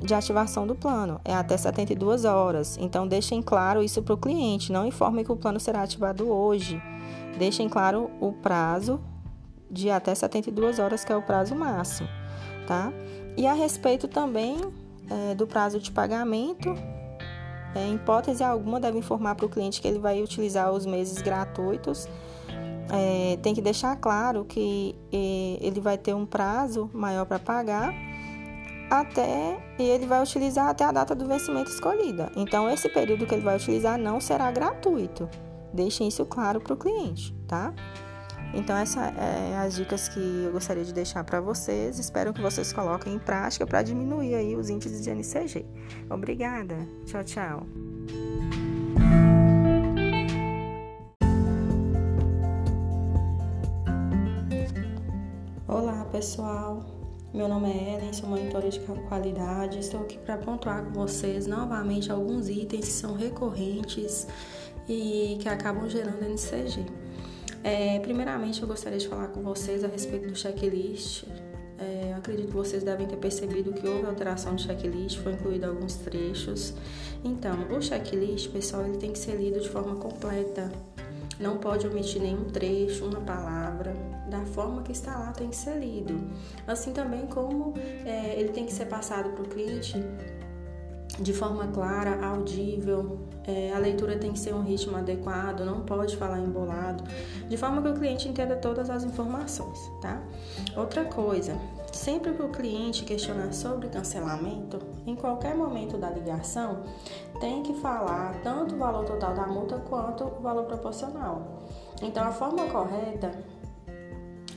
de 0.01 0.15
ativação 0.15 0.69
do 0.69 0.75
plano 0.77 1.21
é 1.25 1.35
até 1.35 1.57
72 1.57 2.25
horas. 2.25 2.79
Então, 2.81 3.09
deixem 3.09 3.43
claro 3.43 3.83
isso 3.83 4.01
para 4.03 4.15
o 4.15 4.19
cliente. 4.19 4.71
Não 4.71 4.87
informe 4.87 5.25
que 5.25 5.33
o 5.33 5.37
plano 5.37 5.59
será 5.59 5.83
ativado 5.83 6.31
hoje. 6.31 6.81
Deixem 7.37 7.69
claro 7.69 8.09
o 8.21 8.33
prazo 8.33 9.01
de 9.71 9.91
até 9.91 10.15
72 10.15 10.79
horas, 10.79 11.05
que 11.05 11.13
é 11.13 11.17
o 11.17 11.23
prazo 11.23 11.55
máximo, 11.55 12.09
tá? 12.67 12.93
E 13.37 13.47
a 13.47 13.53
respeito 13.53 14.09
também 14.09 14.59
é, 15.09 15.35
do 15.35 15.47
prazo 15.47 15.79
de 15.79 15.91
pagamento, 15.91 16.75
é, 17.75 17.87
em 17.87 17.95
hipótese 17.95 18.43
alguma, 18.43 18.81
deve 18.81 18.99
informar 18.99 19.35
para 19.35 19.47
o 19.47 19.49
cliente 19.49 19.81
que 19.81 19.89
ele 19.89 19.99
vai 19.99 20.23
utilizar 20.23 20.73
os 20.73 20.85
meses 20.85 21.23
gratuitos. 21.23 22.09
É, 22.93 23.39
tem 23.41 23.55
que 23.55 23.63
deixar 23.63 23.95
claro 23.97 24.45
que 24.45 24.97
ele 25.13 25.81
vai 25.81 25.97
ter 25.97 26.13
um 26.13 26.27
prazo 26.27 26.91
maior 26.93 27.25
para 27.25 27.39
pagar 27.39 27.95
até 28.91 29.57
e 29.79 29.85
ele 29.85 30.07
vai 30.07 30.21
utilizar 30.21 30.69
até 30.69 30.85
a 30.85 30.91
data 30.91 31.15
do 31.15 31.27
vencimento 31.27 31.71
escolhida. 31.71 32.33
Então, 32.35 32.69
esse 32.69 32.89
período 32.89 33.27
que 33.27 33.35
ele 33.35 33.45
vai 33.45 33.57
utilizar 33.57 33.97
não 33.97 34.21
será 34.21 34.51
gratuito. 34.51 35.29
Deixem 35.73 36.09
isso 36.09 36.27
claro 36.27 36.61
para 36.61 36.75
o 36.75 36.77
cliente, 36.77 37.33
tá? 37.47 37.73
Então, 38.53 38.77
essas 38.77 39.17
é 39.17 39.57
as 39.59 39.75
dicas 39.75 40.09
que 40.09 40.21
eu 40.45 40.53
gostaria 40.53 40.85
de 40.85 40.93
deixar 40.93 41.23
para 41.25 41.41
vocês. 41.41 41.99
Espero 41.99 42.33
que 42.33 42.41
vocês 42.41 42.73
coloquem 42.73 43.15
em 43.15 43.19
prática 43.19 43.67
para 43.67 43.83
diminuir 43.83 44.35
aí 44.35 44.57
os 44.57 44.69
índices 44.69 45.03
de 45.03 45.11
NCG. 45.11 45.65
Obrigada. 46.09 46.77
Tchau, 47.07 47.25
tchau. 47.25 47.67
Olá, 55.69 56.05
pessoal. 56.11 56.85
Meu 57.33 57.47
nome 57.47 57.71
é 57.71 57.95
Ellen, 57.95 58.13
sou 58.13 58.29
monitora 58.29 58.69
de 58.69 58.81
qualidade. 58.81 59.79
Estou 59.79 60.01
aqui 60.01 60.19
para 60.19 60.37
pontuar 60.37 60.83
com 60.83 60.93
vocês 60.93 61.47
novamente 61.47 62.11
alguns 62.11 62.49
itens 62.49 62.87
que 62.87 62.93
são 62.93 63.15
recorrentes 63.15 64.27
e 64.89 65.39
que 65.41 65.49
acabam 65.49 65.89
gerando 65.89 66.25
NCG. 66.25 67.00
É, 67.63 67.99
primeiramente, 68.01 68.63
eu 68.63 68.69
gostaria 68.69 68.99
de 68.99 69.07
falar 69.07 69.29
com 69.29 69.43
vocês 69.43 69.85
a 69.85 69.89
respeito 69.89 70.29
do 70.29 70.37
checklist. 70.37 71.25
É, 71.79 72.15
acredito 72.15 72.49
que 72.49 72.55
vocês 72.55 72.83
devem 72.83 73.07
ter 73.07 73.17
percebido 73.17 73.73
que 73.73 73.87
houve 73.87 74.07
alteração 74.07 74.55
de 74.55 74.65
checklist, 74.65 75.19
foi 75.21 75.33
incluído 75.33 75.67
alguns 75.67 75.97
trechos. 75.97 76.75
Então, 77.25 77.57
o 77.71 77.81
checklist, 77.81 78.51
pessoal, 78.51 78.85
ele 78.85 78.99
tem 78.99 79.13
que 79.13 79.19
ser 79.19 79.37
lido 79.37 79.61
de 79.61 79.69
forma 79.69 79.97
completa. 79.97 80.71
Não 81.39 81.57
pode 81.57 81.87
omitir 81.87 82.21
nenhum 82.21 82.45
trecho, 82.45 83.07
uma 83.07 83.21
palavra. 83.21 83.95
Da 84.29 84.45
forma 84.45 84.83
que 84.83 84.93
está 84.93 85.19
lá, 85.19 85.33
tem 85.33 85.49
que 85.49 85.57
ser 85.57 85.79
lido. 85.79 86.31
Assim 86.67 86.93
também 86.93 87.27
como 87.27 87.75
é, 88.05 88.39
ele 88.39 88.51
tem 88.51 88.67
que 88.67 88.73
ser 88.73 88.87
passado 88.87 89.31
para 89.31 89.43
o 89.43 89.49
cliente 89.49 89.97
de 91.21 91.33
forma 91.33 91.67
clara, 91.69 92.25
audível. 92.27 93.19
É, 93.47 93.73
a 93.75 93.79
leitura 93.79 94.17
tem 94.17 94.33
que 94.33 94.39
ser 94.39 94.55
um 94.55 94.63
ritmo 94.63 94.97
adequado, 94.97 95.65
não 95.65 95.81
pode 95.81 96.17
falar 96.17 96.39
embolado, 96.39 97.03
de 97.49 97.57
forma 97.57 97.83
que 97.83 97.89
o 97.89 97.95
cliente 97.95 98.29
entenda 98.29 98.55
todas 98.55 98.91
as 98.91 99.03
informações, 99.03 99.79
tá? 100.01 100.23
Outra 100.77 101.05
coisa, 101.05 101.57
sempre 101.93 102.33
que 102.33 102.43
o 102.43 102.51
cliente 102.51 103.03
questionar 103.05 103.53
sobre 103.53 103.89
cancelamento, 103.89 104.79
em 105.07 105.17
qualquer 105.17 105.57
momento 105.57 105.97
da 105.97 106.11
ligação, 106.11 106.83
tem 107.41 107.63
que 107.63 107.75
falar 107.75 108.41
tanto 108.43 108.75
o 108.75 108.79
valor 108.79 109.05
total 109.05 109.35
da 109.35 109.47
multa 109.47 109.79
quanto 109.89 110.25
o 110.25 110.41
valor 110.41 110.65
proporcional. 110.65 111.65
Então, 112.03 112.23
a 112.23 112.31
forma 112.31 112.67
correta 112.67 113.33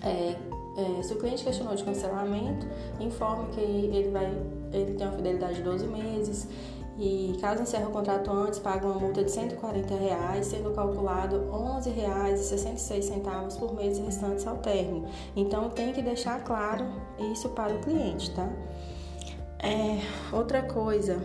é 0.03 0.35
é, 0.75 1.03
se 1.03 1.13
o 1.13 1.17
cliente 1.17 1.43
questionou 1.43 1.75
de 1.75 1.83
cancelamento, 1.83 2.67
informe 2.99 3.51
que 3.51 3.61
ele 3.61 4.09
vai, 4.09 4.27
ele 4.73 4.95
tem 4.95 5.07
uma 5.07 5.15
fidelidade 5.15 5.55
de 5.55 5.61
12 5.61 5.87
meses 5.87 6.47
e 6.97 7.35
caso 7.41 7.63
encerre 7.63 7.85
o 7.85 7.89
contrato 7.89 8.31
antes, 8.31 8.59
paga 8.59 8.85
uma 8.85 8.99
multa 8.99 9.23
de 9.23 9.31
140 9.31 9.95
reais, 9.95 10.47
sendo 10.47 10.71
calculado 10.71 11.37
R$ 11.37 11.81
11,66 11.91 13.57
por 13.57 13.73
mês 13.73 13.97
restantes 13.97 14.45
ao 14.45 14.57
término. 14.57 15.07
Então 15.35 15.69
tem 15.69 15.91
que 15.91 16.01
deixar 16.01 16.43
claro 16.43 16.85
isso 17.31 17.49
para 17.49 17.73
o 17.73 17.79
cliente, 17.79 18.29
tá? 18.31 18.47
É, 19.59 20.01
outra 20.31 20.61
coisa, 20.61 21.19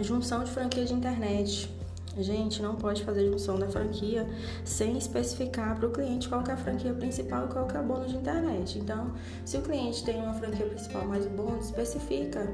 junção 0.00 0.44
de 0.44 0.50
franquia 0.50 0.84
de 0.84 0.92
internet. 0.92 1.70
Gente, 2.18 2.60
não 2.60 2.74
pode 2.74 3.04
fazer 3.04 3.30
junção 3.30 3.56
da 3.58 3.68
franquia 3.68 4.28
sem 4.64 4.98
especificar 4.98 5.76
para 5.76 5.86
o 5.86 5.92
cliente 5.92 6.28
qual 6.28 6.42
é 6.46 6.52
a 6.52 6.56
franquia 6.56 6.92
principal 6.92 7.46
e 7.46 7.48
qual 7.48 7.70
é 7.70 7.80
o 7.80 7.84
bônus 7.84 8.10
de 8.10 8.16
internet. 8.16 8.78
Então, 8.78 9.12
se 9.44 9.56
o 9.56 9.62
cliente 9.62 10.04
tem 10.04 10.20
uma 10.20 10.34
franquia 10.34 10.66
principal 10.66 11.06
mais 11.06 11.24
o 11.24 11.30
bônus, 11.30 11.66
especifica. 11.66 12.52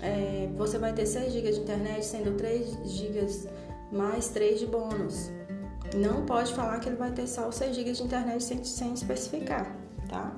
É, 0.00 0.48
você 0.56 0.78
vai 0.78 0.92
ter 0.92 1.06
6 1.06 1.32
GB 1.32 1.52
de 1.52 1.60
internet, 1.60 2.04
sendo 2.04 2.36
3 2.36 2.78
GB 2.84 3.26
mais 3.90 4.28
3 4.28 4.60
de 4.60 4.66
bônus. 4.66 5.30
Não 5.94 6.24
pode 6.24 6.52
falar 6.54 6.78
que 6.80 6.88
ele 6.88 6.96
vai 6.96 7.10
ter 7.10 7.26
só 7.26 7.48
os 7.48 7.56
6 7.56 7.74
GB 7.74 7.92
de 7.92 8.02
internet 8.02 8.42
sem, 8.44 8.62
sem 8.62 8.92
especificar, 8.92 9.74
tá? 10.08 10.32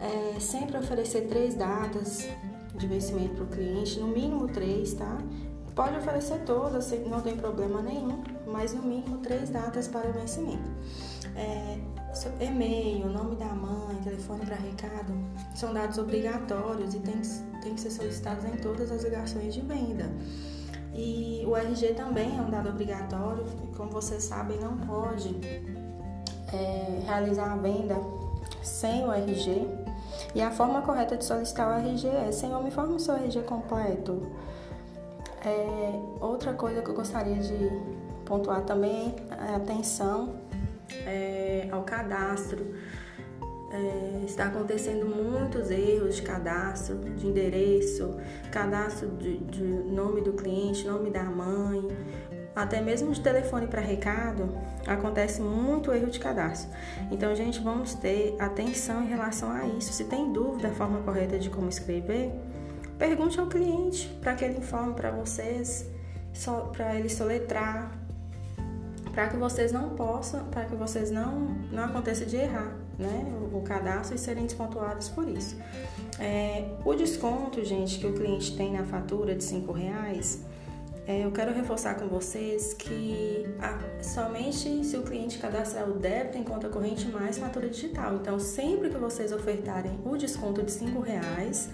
É, 0.00 0.40
sempre 0.40 0.78
oferecer 0.78 1.26
três 1.28 1.54
datas 1.54 2.26
de 2.74 2.86
vencimento 2.86 3.34
para 3.34 3.44
o 3.44 3.46
cliente, 3.48 4.00
no 4.00 4.08
mínimo 4.08 4.48
três, 4.48 4.94
tá? 4.94 5.18
Pode 5.74 5.96
oferecer 5.98 6.40
todas, 6.44 6.90
não 7.06 7.20
tem 7.20 7.36
problema 7.36 7.82
nenhum, 7.82 8.22
mas 8.46 8.72
no 8.72 8.82
mínimo 8.82 9.18
três 9.18 9.50
datas 9.50 9.86
para 9.86 10.08
o 10.08 10.12
vencimento. 10.12 10.68
É, 11.36 11.78
e-mail, 12.40 13.08
nome 13.08 13.36
da 13.36 13.46
mãe, 13.46 13.96
telefone 14.02 14.44
para 14.44 14.56
recado, 14.56 15.12
são 15.54 15.72
dados 15.72 15.98
obrigatórios 15.98 16.94
e 16.94 16.98
tem, 16.98 17.20
tem 17.62 17.74
que 17.74 17.80
ser 17.80 17.90
solicitados 17.90 18.44
em 18.44 18.56
todas 18.56 18.90
as 18.90 19.04
ligações 19.04 19.54
de 19.54 19.60
venda. 19.60 20.10
E 20.92 21.44
o 21.46 21.56
RG 21.56 21.94
também 21.94 22.36
é 22.36 22.40
um 22.40 22.50
dado 22.50 22.68
obrigatório, 22.68 23.46
e 23.64 23.76
como 23.76 23.90
vocês 23.90 24.24
sabem, 24.24 24.58
não 24.58 24.76
pode 24.78 25.36
é, 26.52 27.00
realizar 27.06 27.52
a 27.52 27.56
venda 27.56 27.96
sem 28.62 29.04
o 29.04 29.12
RG. 29.12 29.68
E 30.34 30.42
a 30.42 30.50
forma 30.50 30.82
correta 30.82 31.16
de 31.16 31.24
solicitar 31.24 31.68
o 31.68 31.86
RG 31.86 32.08
é: 32.08 32.32
Senhor, 32.32 32.60
me 32.60 32.68
informe 32.68 32.94
o 32.94 32.98
seu 32.98 33.14
RG 33.14 33.42
completo. 33.42 34.26
É, 35.44 36.00
outra 36.20 36.52
coisa 36.52 36.82
que 36.82 36.90
eu 36.90 36.94
gostaria 36.94 37.36
de 37.36 37.70
pontuar 38.24 38.62
também 38.62 39.14
é 39.30 39.54
atenção 39.54 40.34
é, 41.06 41.68
ao 41.70 41.82
cadastro. 41.82 42.74
É, 43.72 44.24
está 44.24 44.46
acontecendo 44.46 45.06
muitos 45.06 45.70
erros 45.70 46.16
de 46.16 46.22
cadastro, 46.22 46.96
de 46.98 47.26
endereço, 47.26 48.16
cadastro 48.50 49.08
de, 49.10 49.38
de 49.38 49.62
nome 49.62 50.22
do 50.22 50.32
cliente, 50.32 50.84
nome 50.84 51.08
da 51.08 51.22
mãe, 51.22 51.86
até 52.54 52.80
mesmo 52.80 53.12
de 53.12 53.20
telefone 53.20 53.66
para 53.66 53.80
recado, 53.80 54.52
acontece 54.86 55.40
muito 55.40 55.92
erro 55.92 56.10
de 56.10 56.18
cadastro. 56.18 56.70
Então, 57.10 57.34
gente, 57.34 57.60
vamos 57.60 57.94
ter 57.94 58.34
atenção 58.38 59.04
em 59.04 59.06
relação 59.06 59.50
a 59.50 59.66
isso. 59.66 59.92
Se 59.92 60.04
tem 60.04 60.32
dúvida 60.32 60.68
da 60.68 60.74
forma 60.74 61.00
correta 61.02 61.38
de 61.38 61.48
como 61.48 61.68
escrever, 61.68 62.32
pergunte 62.98 63.38
ao 63.38 63.46
cliente 63.46 64.08
para 64.20 64.34
que 64.34 64.44
ele 64.44 64.58
informe 64.58 64.94
para 64.94 65.10
vocês, 65.10 65.86
para 66.72 66.96
ele 66.96 67.08
soletrar, 67.08 67.98
para 69.20 69.28
que 69.28 69.36
vocês 69.36 69.70
não 69.70 69.90
possam, 69.90 70.46
para 70.46 70.64
que 70.64 70.74
vocês 70.74 71.10
não, 71.10 71.54
não 71.70 71.84
aconteça 71.84 72.24
de 72.24 72.36
errar 72.36 72.74
né, 72.98 73.30
o, 73.52 73.58
o 73.58 73.60
cadastro 73.60 74.16
e 74.16 74.18
serem 74.18 74.44
despontuados 74.44 75.10
por 75.10 75.28
isso. 75.28 75.58
É, 76.18 76.64
o 76.86 76.94
desconto, 76.94 77.62
gente, 77.62 77.98
que 77.98 78.06
o 78.06 78.14
cliente 78.14 78.56
tem 78.56 78.72
na 78.72 78.82
fatura 78.82 79.34
de 79.34 79.44
cinco 79.44 79.72
reais, 79.72 80.40
é, 81.06 81.22
eu 81.22 81.30
quero 81.32 81.52
reforçar 81.52 81.96
com 81.96 82.08
vocês 82.08 82.72
que 82.72 83.46
a, 83.60 84.02
somente 84.02 84.82
se 84.86 84.96
o 84.96 85.02
cliente 85.02 85.38
cadastrar 85.38 85.86
o 85.86 85.98
débito 85.98 86.38
em 86.38 86.42
conta 86.42 86.70
corrente 86.70 87.06
mais 87.08 87.36
fatura 87.36 87.68
digital. 87.68 88.14
Então, 88.14 88.40
sempre 88.40 88.88
que 88.88 88.96
vocês 88.96 89.32
ofertarem 89.32 90.00
o 90.02 90.16
desconto 90.16 90.62
de 90.62 90.72
cinco 90.72 91.00
reais, 91.00 91.68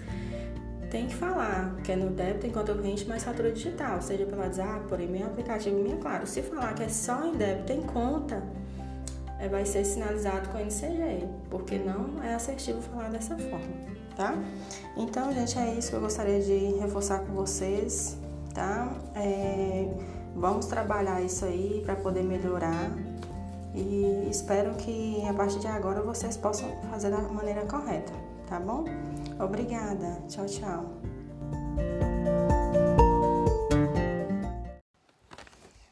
tem 0.89 1.07
que 1.07 1.15
falar 1.15 1.75
que 1.83 1.91
é 1.91 1.95
no 1.95 2.09
débito 2.09 2.47
enquanto 2.47 2.73
corrente 2.73 3.07
mais 3.07 3.23
fatura 3.23 3.51
digital, 3.51 4.01
seja 4.01 4.25
pelo 4.25 4.41
WhatsApp, 4.41 4.87
por 4.87 4.99
e-mail, 4.99 5.25
aplicativo 5.25 5.77
minha 5.77 5.97
claro. 5.97 6.25
Se 6.25 6.41
falar 6.41 6.73
que 6.73 6.83
é 6.83 6.89
só 6.89 7.25
em 7.25 7.33
débito 7.33 7.73
em 7.73 7.81
conta, 7.81 8.41
é, 9.39 9.47
vai 9.47 9.65
ser 9.65 9.85
sinalizado 9.85 10.49
com 10.49 10.57
NCG, 10.57 11.27
porque 11.49 11.77
não 11.77 12.23
é 12.23 12.33
assertivo 12.33 12.81
falar 12.81 13.09
dessa 13.09 13.37
forma, 13.37 13.67
tá? 14.15 14.35
Então, 14.95 15.31
gente, 15.33 15.57
é 15.59 15.73
isso 15.75 15.89
que 15.89 15.95
eu 15.95 16.01
gostaria 16.01 16.41
de 16.41 16.79
reforçar 16.79 17.19
com 17.19 17.33
vocês, 17.33 18.17
tá? 18.53 18.91
É, 19.15 19.87
vamos 20.35 20.65
trabalhar 20.65 21.21
isso 21.21 21.45
aí 21.45 21.81
para 21.85 21.95
poder 21.95 22.23
melhorar 22.23 22.91
e 23.75 24.27
espero 24.29 24.73
que 24.75 25.23
a 25.27 25.33
partir 25.33 25.59
de 25.59 25.67
agora 25.67 26.01
vocês 26.01 26.35
possam 26.35 26.67
fazer 26.89 27.11
da 27.11 27.19
maneira 27.19 27.61
correta, 27.61 28.11
tá 28.47 28.59
bom? 28.59 28.85
Obrigada. 29.39 30.19
Tchau, 30.27 30.47
tchau. 30.47 31.01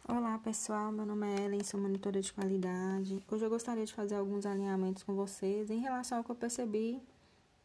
Olá 0.08 0.40
pessoal, 0.40 0.92
meu 0.92 1.06
nome 1.06 1.28
é 1.28 1.46
Ellen, 1.46 1.64
sou 1.64 1.80
monitora 1.80 2.20
de 2.20 2.34
qualidade. 2.34 3.24
Hoje 3.32 3.46
eu 3.46 3.50
gostaria 3.50 3.86
de 3.86 3.94
fazer 3.94 4.16
alguns 4.16 4.48
alinhamentos 4.48 5.04
com 5.04 5.14
vocês 5.14 5.70
em 5.70 5.80
relação 5.80 6.18
ao 6.18 6.24
que 6.24 6.32
eu 6.32 6.36
percebi 6.36 7.00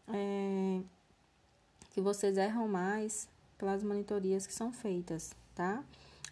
é, 0.06 0.80
que 1.92 2.00
vocês 2.02 2.37
erram 2.37 2.68
mais 2.68 3.26
pelas 3.56 3.82
monitorias 3.82 4.46
que 4.46 4.52
são 4.52 4.70
feitas, 4.70 5.34
tá? 5.54 5.82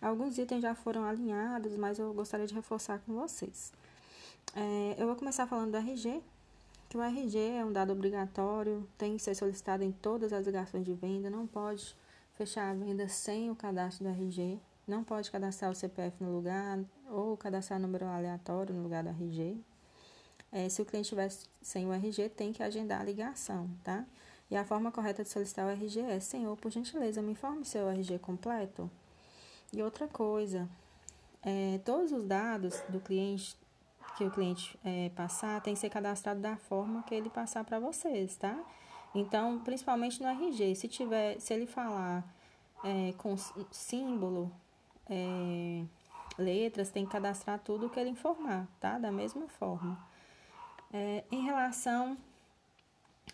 Alguns 0.01 0.37
itens 0.37 0.61
já 0.61 0.75
foram 0.75 1.05
alinhados, 1.05 1.75
mas 1.77 1.99
eu 1.99 2.13
gostaria 2.13 2.47
de 2.47 2.55
reforçar 2.55 3.01
com 3.01 3.15
vocês. 3.15 3.73
É, 4.55 4.95
eu 4.99 5.07
vou 5.07 5.17
começar 5.17 5.47
falando 5.47 5.71
do 5.71 5.79
RG, 5.79 6.23
que 6.89 6.97
o 6.97 7.03
RG 7.03 7.39
é 7.39 7.65
um 7.65 7.73
dado 7.73 7.93
obrigatório, 7.93 8.89
tem 8.97 9.17
que 9.17 9.23
ser 9.23 9.35
solicitado 9.35 9.85
em 9.85 9.93
todas 9.93 10.33
as 10.33 10.47
ligações 10.47 10.85
de 10.85 10.95
venda, 10.95 11.29
não 11.29 11.47
pode 11.47 11.95
fechar 12.35 12.71
a 12.71 12.75
venda 12.75 13.07
sem 13.09 13.51
o 13.51 13.55
cadastro 13.55 14.05
do 14.05 14.11
RG, 14.11 14.59
não 14.87 15.05
pode 15.05 15.31
cadastrar 15.31 15.71
o 15.71 15.75
CPF 15.75 16.23
no 16.25 16.35
lugar 16.35 16.79
ou 17.11 17.37
cadastrar 17.37 17.79
número 17.79 18.07
aleatório 18.07 18.75
no 18.75 18.83
lugar 18.83 19.03
do 19.03 19.11
RG. 19.11 19.59
É, 20.51 20.67
se 20.69 20.81
o 20.81 20.85
cliente 20.85 21.15
estiver 21.15 21.31
sem 21.61 21.87
o 21.87 21.93
RG, 21.93 22.31
tem 22.31 22.55
que 22.55 22.63
agendar 22.63 23.03
a 23.03 23.05
ligação, 23.05 23.69
tá? 23.85 24.07
E 24.51 24.57
a 24.57 24.65
forma 24.65 24.91
correta 24.91 25.23
de 25.23 25.29
solicitar 25.29 25.67
o 25.67 25.71
RG 25.71 26.01
é: 26.01 26.21
Senhor, 26.21 26.57
por 26.57 26.71
gentileza, 26.71 27.21
me 27.21 27.33
informe 27.33 27.67
seu 27.67 27.87
RG 27.91 28.19
completo. 28.19 28.91
E 29.75 29.83
outra 29.83 30.09
coisa, 30.09 30.67
é, 31.43 31.79
todos 31.85 32.13
os 32.13 32.25
dados 32.25 32.81
do 32.89 32.99
cliente 32.99 33.59
que 34.19 34.25
o 34.25 34.31
cliente 34.33 34.77
é, 34.85 35.11
passar 35.11 35.61
tem 35.61 35.75
que 35.75 35.79
ser 35.79 35.89
cadastrado 35.89 36.41
da 36.41 36.57
forma 36.57 37.05
que 37.05 37.15
ele 37.15 37.31
passar 37.31 37.63
para 37.63 37.79
vocês, 37.79 38.35
tá? 38.35 38.59
Então, 39.15 39.61
principalmente 39.61 40.21
no 40.21 40.29
RG, 40.29 40.75
se 40.75 40.89
tiver, 40.89 41.39
se 41.39 41.55
ele 41.55 41.67
falar 41.67 42.25
é, 42.83 43.15
com 43.17 43.37
símbolo, 43.71 44.51
é, 45.09 45.85
letras, 46.37 46.91
tem 46.91 47.07
que 47.07 47.13
cadastrar 47.13 47.61
tudo 47.61 47.87
o 47.87 47.91
que 47.91 48.01
ele 48.01 48.11
informar, 48.11 48.67
tá? 48.81 48.99
Da 48.99 49.13
mesma 49.13 49.47
forma. 49.47 49.97
É, 50.93 51.23
em 51.31 51.45
relação 51.45 52.19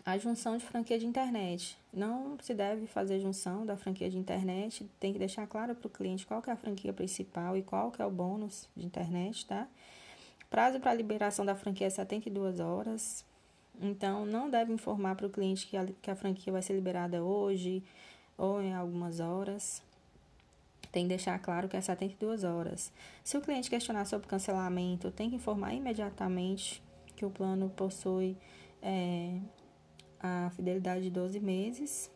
à 0.05 0.19
junção 0.19 0.55
de 0.55 0.63
franquia 0.63 0.99
de 0.99 1.07
internet, 1.07 1.79
não 1.91 2.37
se 2.39 2.53
deve 2.53 2.85
fazer 2.85 3.19
junção 3.19 3.65
da 3.65 3.75
franquia 3.75 4.07
de 4.07 4.19
internet, 4.19 4.87
tem 4.99 5.11
que 5.11 5.17
deixar 5.17 5.47
claro 5.47 5.73
para 5.73 5.87
o 5.87 5.89
cliente 5.89 6.27
qual 6.27 6.43
que 6.43 6.49
é 6.51 6.53
a 6.53 6.55
franquia 6.55 6.93
principal 6.93 7.57
e 7.57 7.63
qual 7.63 7.89
que 7.89 8.03
é 8.03 8.05
o 8.05 8.11
bônus 8.11 8.69
de 8.77 8.85
internet, 8.85 9.47
tá? 9.47 9.67
Prazo 10.49 10.79
para 10.79 10.93
liberação 10.93 11.45
da 11.45 11.55
franquia 11.55 11.87
é 11.87 11.89
72 11.89 12.59
horas. 12.59 13.25
Então, 13.81 14.25
não 14.25 14.49
deve 14.49 14.71
informar 14.71 15.15
para 15.15 15.27
o 15.27 15.29
cliente 15.29 15.67
que 15.67 15.75
a, 15.75 15.85
que 16.01 16.09
a 16.09 16.15
franquia 16.15 16.53
vai 16.53 16.61
ser 16.61 16.73
liberada 16.73 17.23
hoje 17.23 17.83
ou 18.37 18.61
em 18.61 18.73
algumas 18.73 19.19
horas. 19.19 19.83
Tem 20.91 21.03
que 21.03 21.09
deixar 21.09 21.37
claro 21.39 21.67
que 21.67 21.75
é 21.75 21.81
72 21.81 22.43
horas. 22.43 22.91
Se 23.23 23.37
o 23.37 23.41
cliente 23.41 23.69
questionar 23.69 24.05
sobre 24.05 24.27
cancelamento, 24.27 25.11
tem 25.11 25.29
que 25.29 25.35
informar 25.35 25.73
imediatamente 25.73 26.81
que 27.15 27.25
o 27.25 27.29
plano 27.29 27.69
possui 27.69 28.37
é, 28.81 29.37
a 30.19 30.49
fidelidade 30.55 31.03
de 31.03 31.09
12 31.09 31.39
meses, 31.39 32.11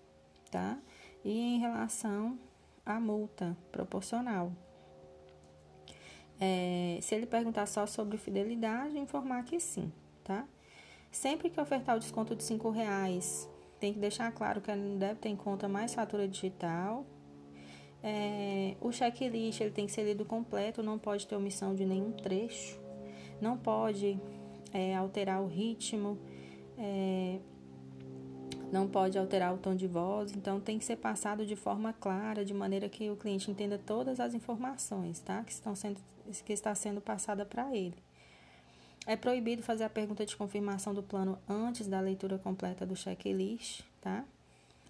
tá? 0.50 0.78
E 1.24 1.56
em 1.56 1.60
relação 1.60 2.40
à 2.86 3.00
multa 3.00 3.58
proporcional. 3.72 4.52
É, 6.40 7.00
se 7.02 7.16
ele 7.16 7.26
perguntar 7.26 7.66
só 7.66 7.86
sobre 7.86 8.18
fidelidade, 8.18 8.98
informar 8.98 9.44
que 9.44 9.60
sim, 9.60 9.92
tá? 10.24 10.48
Sempre 11.12 11.50
que 11.50 11.60
ofertar 11.60 11.98
o 11.98 12.00
desconto 12.00 12.36
de 12.36 12.44
cinco 12.44 12.70
reais, 12.70 13.50
tem 13.80 13.94
que 13.94 14.00
deixar 14.00 14.32
claro 14.32 14.62
que 14.62 14.70
ele 14.70 14.82
não 14.82 14.98
deve 14.98 15.20
ter 15.20 15.30
em 15.30 15.36
conta 15.36 15.68
mais 15.68 15.94
fatura 15.94 16.28
digital. 16.28 17.06
É, 18.02 18.76
o 18.80 18.92
checklist 18.92 19.60
ele 19.60 19.72
tem 19.72 19.86
que 19.86 19.92
ser 19.92 20.04
lido 20.04 20.24
completo, 20.24 20.82
não 20.82 20.98
pode 20.98 21.28
ter 21.28 21.36
omissão 21.36 21.76
de 21.76 21.86
nenhum 21.86 22.12
trecho, 22.12 22.80
não 23.42 23.58
pode 23.58 24.18
é, 24.74 24.96
alterar 24.96 25.42
o 25.42 25.48
ritmo, 25.48 26.18
é, 26.78 27.40
não 28.72 28.88
pode 28.88 29.18
alterar 29.18 29.54
o 29.54 29.58
tom 29.58 29.76
de 29.76 29.88
voz, 29.88 30.32
então 30.34 30.60
tem 30.60 30.78
que 30.78 30.86
ser 30.86 30.98
passado 30.98 31.46
de 31.46 31.56
forma 31.56 31.94
clara, 31.94 32.46
de 32.46 32.54
maneira 32.54 32.88
que 32.88 33.10
o 33.10 33.16
cliente 33.16 33.50
entenda 33.50 33.78
todas 33.78 34.20
as 34.20 34.34
informações, 34.34 35.20
tá? 35.20 35.44
Que 35.44 35.52
estão 35.52 35.76
sendo 35.76 36.00
que 36.46 36.54
está 36.54 36.76
sendo 36.76 37.02
passada 37.02 37.44
para 37.44 37.76
ele. 37.76 37.96
É 39.08 39.16
proibido 39.16 39.64
fazer 39.64 39.84
a 39.84 39.90
pergunta 39.90 40.24
de 40.24 40.36
confirmação 40.36 40.94
do 40.94 41.02
plano 41.02 41.40
antes 41.50 41.88
da 41.88 42.00
leitura 42.00 42.38
completa 42.38 42.86
do 42.86 42.96
checklist, 42.96 43.82
tá? 44.00 44.24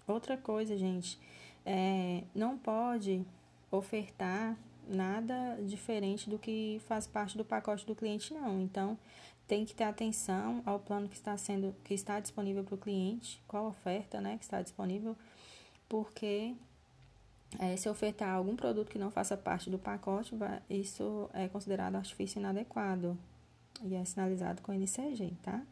Outra 0.06 0.36
coisa, 0.36 0.76
gente, 0.76 1.18
é, 1.64 2.22
não 2.34 2.58
pode 2.58 3.24
ofertar 3.70 4.56
nada 4.90 5.56
diferente 5.62 6.28
do 6.28 6.38
que 6.38 6.80
faz 6.86 7.06
parte 7.06 7.36
do 7.36 7.44
pacote 7.44 7.86
do 7.86 7.94
cliente, 7.94 8.34
não. 8.34 8.60
Então, 8.60 8.98
tem 9.46 9.64
que 9.64 9.74
ter 9.74 9.84
atenção 9.84 10.62
ao 10.64 10.78
plano 10.78 11.08
que 11.08 11.16
está 11.16 11.36
sendo, 11.36 11.74
que 11.84 11.94
está 11.94 12.20
disponível 12.20 12.62
para 12.64 12.74
o 12.74 12.78
cliente, 12.78 13.42
qual 13.48 13.66
oferta, 13.66 14.20
né, 14.20 14.36
que 14.36 14.44
está 14.44 14.62
disponível, 14.62 15.16
porque 15.88 16.54
é, 17.58 17.76
se 17.76 17.88
ofertar 17.88 18.34
algum 18.34 18.54
produto 18.54 18.90
que 18.90 18.98
não 18.98 19.10
faça 19.10 19.36
parte 19.36 19.68
do 19.70 19.78
pacote, 19.78 20.34
vai, 20.36 20.60
isso 20.68 21.28
é 21.32 21.48
considerado 21.48 21.96
artifício 21.96 22.38
inadequado 22.38 23.18
e 23.82 23.94
é 23.94 24.04
sinalizado 24.04 24.62
com 24.62 24.72
NCG, 24.72 25.32
tá? 25.42 25.62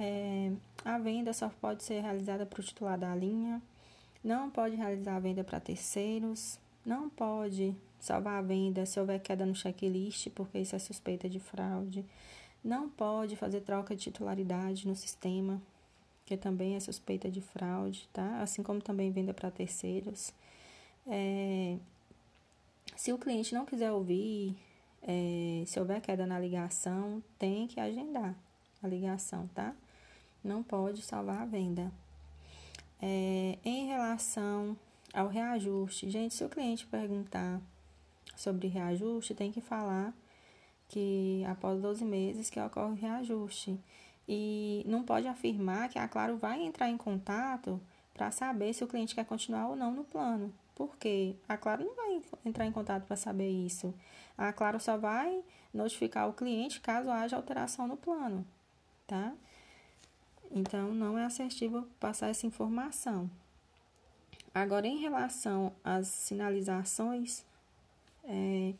É, 0.00 0.52
a 0.84 0.98
venda 0.98 1.32
só 1.32 1.48
pode 1.60 1.82
ser 1.82 2.00
realizada 2.00 2.46
para 2.46 2.60
o 2.60 2.64
titular 2.64 2.98
da 2.98 3.14
linha 3.14 3.60
não 4.22 4.50
pode 4.50 4.74
realizar 4.74 5.16
a 5.16 5.20
venda 5.20 5.44
para 5.44 5.60
terceiros, 5.60 6.58
não 6.84 7.08
pode 7.08 7.74
salvar 7.98 8.38
a 8.38 8.42
venda 8.42 8.86
se 8.86 8.98
houver 8.98 9.20
queda 9.20 9.44
no 9.44 9.54
checklist, 9.54 10.28
porque 10.30 10.58
isso 10.58 10.76
é 10.76 10.78
suspeita 10.78 11.28
de 11.28 11.40
fraude, 11.40 12.04
não 12.62 12.88
pode 12.88 13.36
fazer 13.36 13.60
troca 13.60 13.94
de 13.94 14.02
titularidade 14.02 14.86
no 14.86 14.94
sistema, 14.94 15.60
que 16.26 16.36
também 16.36 16.76
é 16.76 16.80
suspeita 16.80 17.30
de 17.30 17.40
fraude, 17.40 18.08
tá? 18.12 18.42
Assim 18.42 18.62
como 18.62 18.80
também 18.80 19.10
venda 19.10 19.32
para 19.32 19.50
terceiros. 19.50 20.32
É, 21.06 21.78
se 22.96 23.12
o 23.12 23.18
cliente 23.18 23.54
não 23.54 23.64
quiser 23.64 23.90
ouvir, 23.92 24.54
é, 25.02 25.62
se 25.66 25.78
houver 25.80 26.00
queda 26.00 26.26
na 26.26 26.38
ligação, 26.38 27.22
tem 27.38 27.66
que 27.66 27.80
agendar 27.80 28.34
a 28.82 28.88
ligação, 28.88 29.48
tá? 29.54 29.74
Não 30.44 30.62
pode 30.62 31.02
salvar 31.02 31.42
a 31.42 31.46
venda. 31.46 31.90
É, 33.00 33.56
em 33.64 33.86
relação 33.86 34.76
ao 35.14 35.28
reajuste, 35.28 36.10
gente, 36.10 36.34
se 36.34 36.44
o 36.44 36.48
cliente 36.48 36.86
perguntar 36.86 37.60
sobre 38.38 38.68
reajuste, 38.68 39.34
tem 39.34 39.50
que 39.50 39.60
falar 39.60 40.14
que 40.88 41.44
após 41.46 41.82
12 41.82 42.04
meses 42.04 42.48
que 42.48 42.60
ocorre 42.60 42.92
o 42.92 42.94
reajuste. 42.94 43.78
E 44.26 44.84
não 44.86 45.02
pode 45.02 45.26
afirmar 45.26 45.88
que 45.88 45.98
a 45.98 46.06
Claro 46.06 46.36
vai 46.36 46.62
entrar 46.62 46.88
em 46.88 46.96
contato 46.96 47.80
para 48.14 48.30
saber 48.30 48.72
se 48.72 48.84
o 48.84 48.86
cliente 48.86 49.14
quer 49.14 49.24
continuar 49.24 49.68
ou 49.68 49.76
não 49.76 49.92
no 49.92 50.04
plano. 50.04 50.52
Porque 50.74 51.34
a 51.48 51.56
Claro 51.56 51.84
não 51.84 51.96
vai 51.96 52.22
entrar 52.44 52.64
em 52.66 52.72
contato 52.72 53.06
para 53.06 53.16
saber 53.16 53.48
isso. 53.48 53.92
A 54.36 54.52
Claro 54.52 54.78
só 54.78 54.96
vai 54.96 55.42
notificar 55.74 56.28
o 56.28 56.32
cliente 56.32 56.80
caso 56.80 57.10
haja 57.10 57.36
alteração 57.36 57.88
no 57.88 57.96
plano, 57.96 58.46
tá? 59.06 59.34
Então, 60.50 60.94
não 60.94 61.18
é 61.18 61.24
assertivo 61.24 61.82
passar 61.98 62.28
essa 62.28 62.46
informação. 62.46 63.30
Agora, 64.54 64.86
em 64.86 64.98
relação 64.98 65.72
às 65.84 66.08
sinalizações, 66.08 67.44
é, 68.28 68.74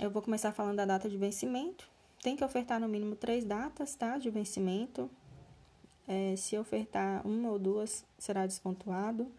eu 0.00 0.10
vou 0.10 0.22
começar 0.22 0.52
falando 0.52 0.76
da 0.76 0.84
data 0.84 1.08
de 1.08 1.16
vencimento. 1.16 1.88
Tem 2.22 2.36
que 2.36 2.44
ofertar 2.44 2.80
no 2.80 2.88
mínimo 2.88 3.14
três 3.14 3.44
datas 3.44 3.94
tá, 3.94 4.18
de 4.18 4.30
vencimento. 4.30 5.10
É, 6.08 6.34
se 6.36 6.58
ofertar 6.58 7.26
uma 7.26 7.50
ou 7.50 7.58
duas, 7.58 8.04
será 8.18 8.46
despontuado. 8.46 9.30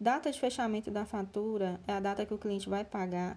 Data 0.00 0.30
de 0.30 0.38
fechamento 0.38 0.90
da 0.90 1.04
fatura 1.04 1.80
é 1.86 1.92
a 1.92 2.00
data 2.00 2.24
que 2.24 2.32
o 2.32 2.38
cliente 2.38 2.68
vai 2.68 2.84
pagar 2.84 3.36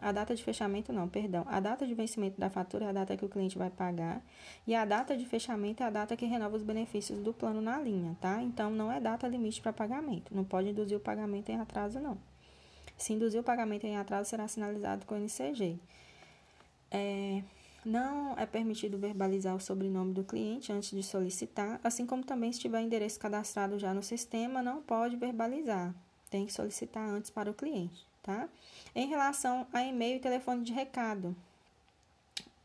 a 0.00 0.12
data 0.12 0.34
de 0.34 0.44
fechamento 0.44 0.92
não, 0.92 1.08
perdão. 1.08 1.44
A 1.48 1.58
data 1.58 1.84
de 1.84 1.92
vencimento 1.92 2.40
da 2.40 2.48
fatura 2.48 2.84
é 2.84 2.88
a 2.88 2.92
data 2.92 3.16
que 3.16 3.24
o 3.24 3.28
cliente 3.28 3.58
vai 3.58 3.68
pagar 3.68 4.22
e 4.66 4.74
a 4.74 4.84
data 4.84 5.16
de 5.16 5.26
fechamento 5.26 5.82
é 5.82 5.86
a 5.86 5.90
data 5.90 6.16
que 6.16 6.24
renova 6.24 6.56
os 6.56 6.62
benefícios 6.62 7.20
do 7.20 7.32
plano 7.32 7.60
na 7.60 7.80
linha, 7.80 8.16
tá? 8.20 8.40
Então 8.40 8.70
não 8.70 8.92
é 8.92 9.00
data 9.00 9.26
limite 9.26 9.60
para 9.60 9.72
pagamento. 9.72 10.32
Não 10.32 10.44
pode 10.44 10.68
induzir 10.68 10.96
o 10.96 11.00
pagamento 11.00 11.50
em 11.50 11.58
atraso 11.58 11.98
não. 11.98 12.16
Se 12.98 13.12
induzir 13.14 13.40
o 13.40 13.44
pagamento 13.44 13.86
em 13.86 13.96
atraso 13.96 14.28
será 14.28 14.46
sinalizado 14.46 15.06
com 15.06 15.14
o 15.14 15.18
NCG. 15.18 15.78
É, 16.90 17.42
não 17.84 18.36
é 18.36 18.44
permitido 18.44 18.98
verbalizar 18.98 19.54
o 19.54 19.60
sobrenome 19.60 20.12
do 20.12 20.24
cliente 20.24 20.72
antes 20.72 20.90
de 20.90 21.02
solicitar, 21.02 21.80
assim 21.82 22.04
como 22.04 22.24
também 22.24 22.52
se 22.52 22.60
tiver 22.60 22.82
endereço 22.82 23.18
cadastrado 23.18 23.78
já 23.78 23.94
no 23.94 24.02
sistema, 24.02 24.62
não 24.62 24.82
pode 24.82 25.16
verbalizar. 25.16 25.94
Tem 26.28 26.44
que 26.44 26.52
solicitar 26.52 27.08
antes 27.08 27.30
para 27.30 27.50
o 27.50 27.54
cliente 27.54 28.08
tá? 28.28 28.46
Em 28.94 29.06
relação 29.06 29.66
a 29.72 29.82
e-mail 29.82 30.16
e 30.16 30.20
telefone 30.20 30.62
de 30.62 30.72
recado. 30.72 31.34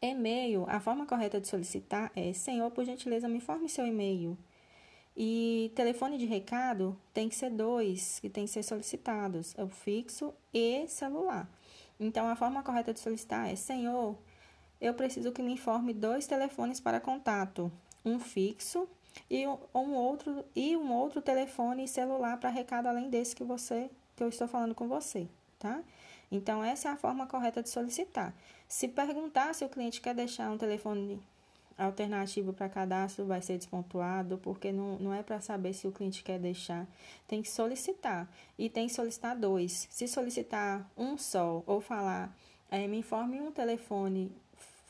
E-mail, 0.02 0.65
a 0.67 0.82
forma 0.82 1.06
correta 1.06 1.39
de 1.39 1.48
solicitar 1.48 2.12
é: 2.13 2.34
Senhor, 2.34 2.69
por 2.72 2.84
gentileza, 2.84 3.30
me 3.30 3.38
informe 3.38 3.69
seu 3.69 3.88
e-mail. 3.88 4.38
E 5.15 5.71
telefone 5.76 6.17
de 6.17 6.26
recado 6.26 6.97
tem 7.13 7.30
que 7.30 7.36
ser 7.36 7.52
dois, 7.52 8.19
que 8.19 8.30
tem 8.30 8.45
que 8.45 8.52
ser 8.52 8.63
solicitados: 8.63 9.54
é 9.58 9.63
o 9.63 9.69
fixo 9.69 10.34
e 10.54 10.88
celular. 10.88 11.49
Então, 11.99 12.28
a 12.28 12.36
forma 12.36 12.63
correta 12.63 12.93
de 12.93 12.99
solicitar 12.99 13.49
é: 13.49 13.56
Senhor, 13.56 14.17
eu 14.82 14.93
preciso 14.93 15.32
que 15.32 15.43
me 15.43 15.54
informe 15.54 15.93
dois 15.93 16.26
telefones 16.26 16.80
para 16.80 16.99
contato, 16.99 17.71
um 18.04 18.19
fixo 18.19 18.88
e 19.30 19.45
um 19.47 19.93
outro 19.93 20.43
e 20.56 20.76
um 20.76 20.91
outro 20.91 21.21
telefone 21.21 21.88
celular 21.88 22.38
para 22.39 22.49
recado 22.49 22.88
além 22.88 23.10
desse 23.10 23.36
que 23.36 23.43
você 23.43 23.89
que 24.15 24.23
eu 24.23 24.30
estou 24.30 24.47
falando 24.47 24.73
com 24.73 24.88
você 24.88 25.28
tá? 25.63 25.82
Então, 26.30 26.62
essa 26.62 26.89
é 26.89 26.91
a 26.91 26.97
forma 26.97 27.26
correta 27.26 27.63
de 27.63 27.69
solicitar. 27.69 28.36
Se 28.67 28.88
perguntar 28.88 29.56
se 29.56 29.63
o 29.63 29.69
cliente 29.69 30.02
quer 30.02 30.13
deixar 30.13 30.52
um 30.52 30.58
telefone 30.58 31.21
alternativo 31.78 32.54
para 32.54 32.70
cadastro, 32.70 33.26
vai 33.26 33.42
ser 33.42 33.58
despontuado, 33.58 34.38
porque 34.38 34.72
não, 34.72 34.98
não 35.00 35.14
é 35.14 35.24
para 35.24 35.40
saber 35.42 35.74
se 35.74 35.88
o 35.88 35.92
cliente 35.92 36.24
quer 36.24 36.40
deixar. 36.40 36.88
Tem 37.28 37.42
que 37.42 37.50
solicitar. 37.50 38.30
E 38.58 38.70
tem 38.70 38.88
que 38.88 38.94
solicitar 38.94 39.38
dois. 39.38 39.88
Se 39.90 40.08
solicitar 40.08 40.90
um 40.98 41.18
só 41.18 41.64
ou 41.66 41.82
falar, 41.82 42.36
é, 42.70 42.88
me 42.88 42.98
informe 42.98 43.42
um 43.42 43.52
telefone 43.52 44.32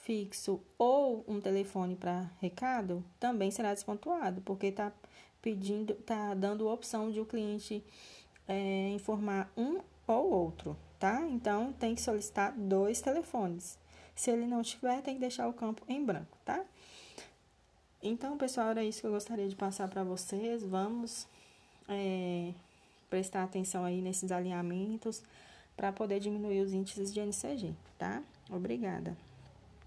fixo 0.04 0.62
ou 0.78 1.24
um 1.28 1.40
telefone 1.40 1.96
para 1.96 2.30
recado, 2.40 3.04
também 3.20 3.50
será 3.52 3.74
despontuado, 3.74 4.42
porque 4.42 4.68
está 4.68 4.92
pedindo, 5.42 5.94
está 5.94 6.34
dando 6.34 6.68
opção 6.68 7.12
de 7.12 7.20
o 7.20 7.26
cliente 7.26 7.84
é, 8.48 8.90
informar 8.90 9.52
um 9.56 9.80
ou 10.08 10.32
outro, 10.32 10.78
tá? 11.00 11.26
Então, 11.30 11.72
tem 11.74 11.96
que 11.96 12.02
solicitar 12.02 12.54
dois 12.58 13.02
telefones. 13.02 13.78
Se 14.16 14.32
ele 14.32 14.46
não 14.46 14.62
tiver, 14.62 15.02
tem 15.02 15.16
que 15.16 15.20
deixar 15.20 15.48
o 15.48 15.54
campo 15.54 15.84
em 15.88 16.04
branco, 16.04 16.38
tá? 16.46 16.64
Então, 18.06 18.38
pessoal, 18.38 18.72
era 18.72 18.84
isso 18.84 19.00
que 19.00 19.08
eu 19.08 19.12
gostaria 19.12 19.48
de 19.48 19.56
passar 19.56 19.88
para 19.88 20.04
vocês. 20.04 20.62
Vamos 20.62 21.26
é, 21.88 22.52
prestar 23.10 23.44
atenção 23.44 23.86
aí 23.86 24.02
nesses 24.02 24.30
alinhamentos 24.30 25.24
para 25.78 25.90
poder 25.94 26.20
diminuir 26.20 26.60
os 26.60 26.74
índices 26.74 27.14
de 27.14 27.22
NCG, 27.22 27.74
tá? 27.98 28.22
Obrigada. 28.52 29.16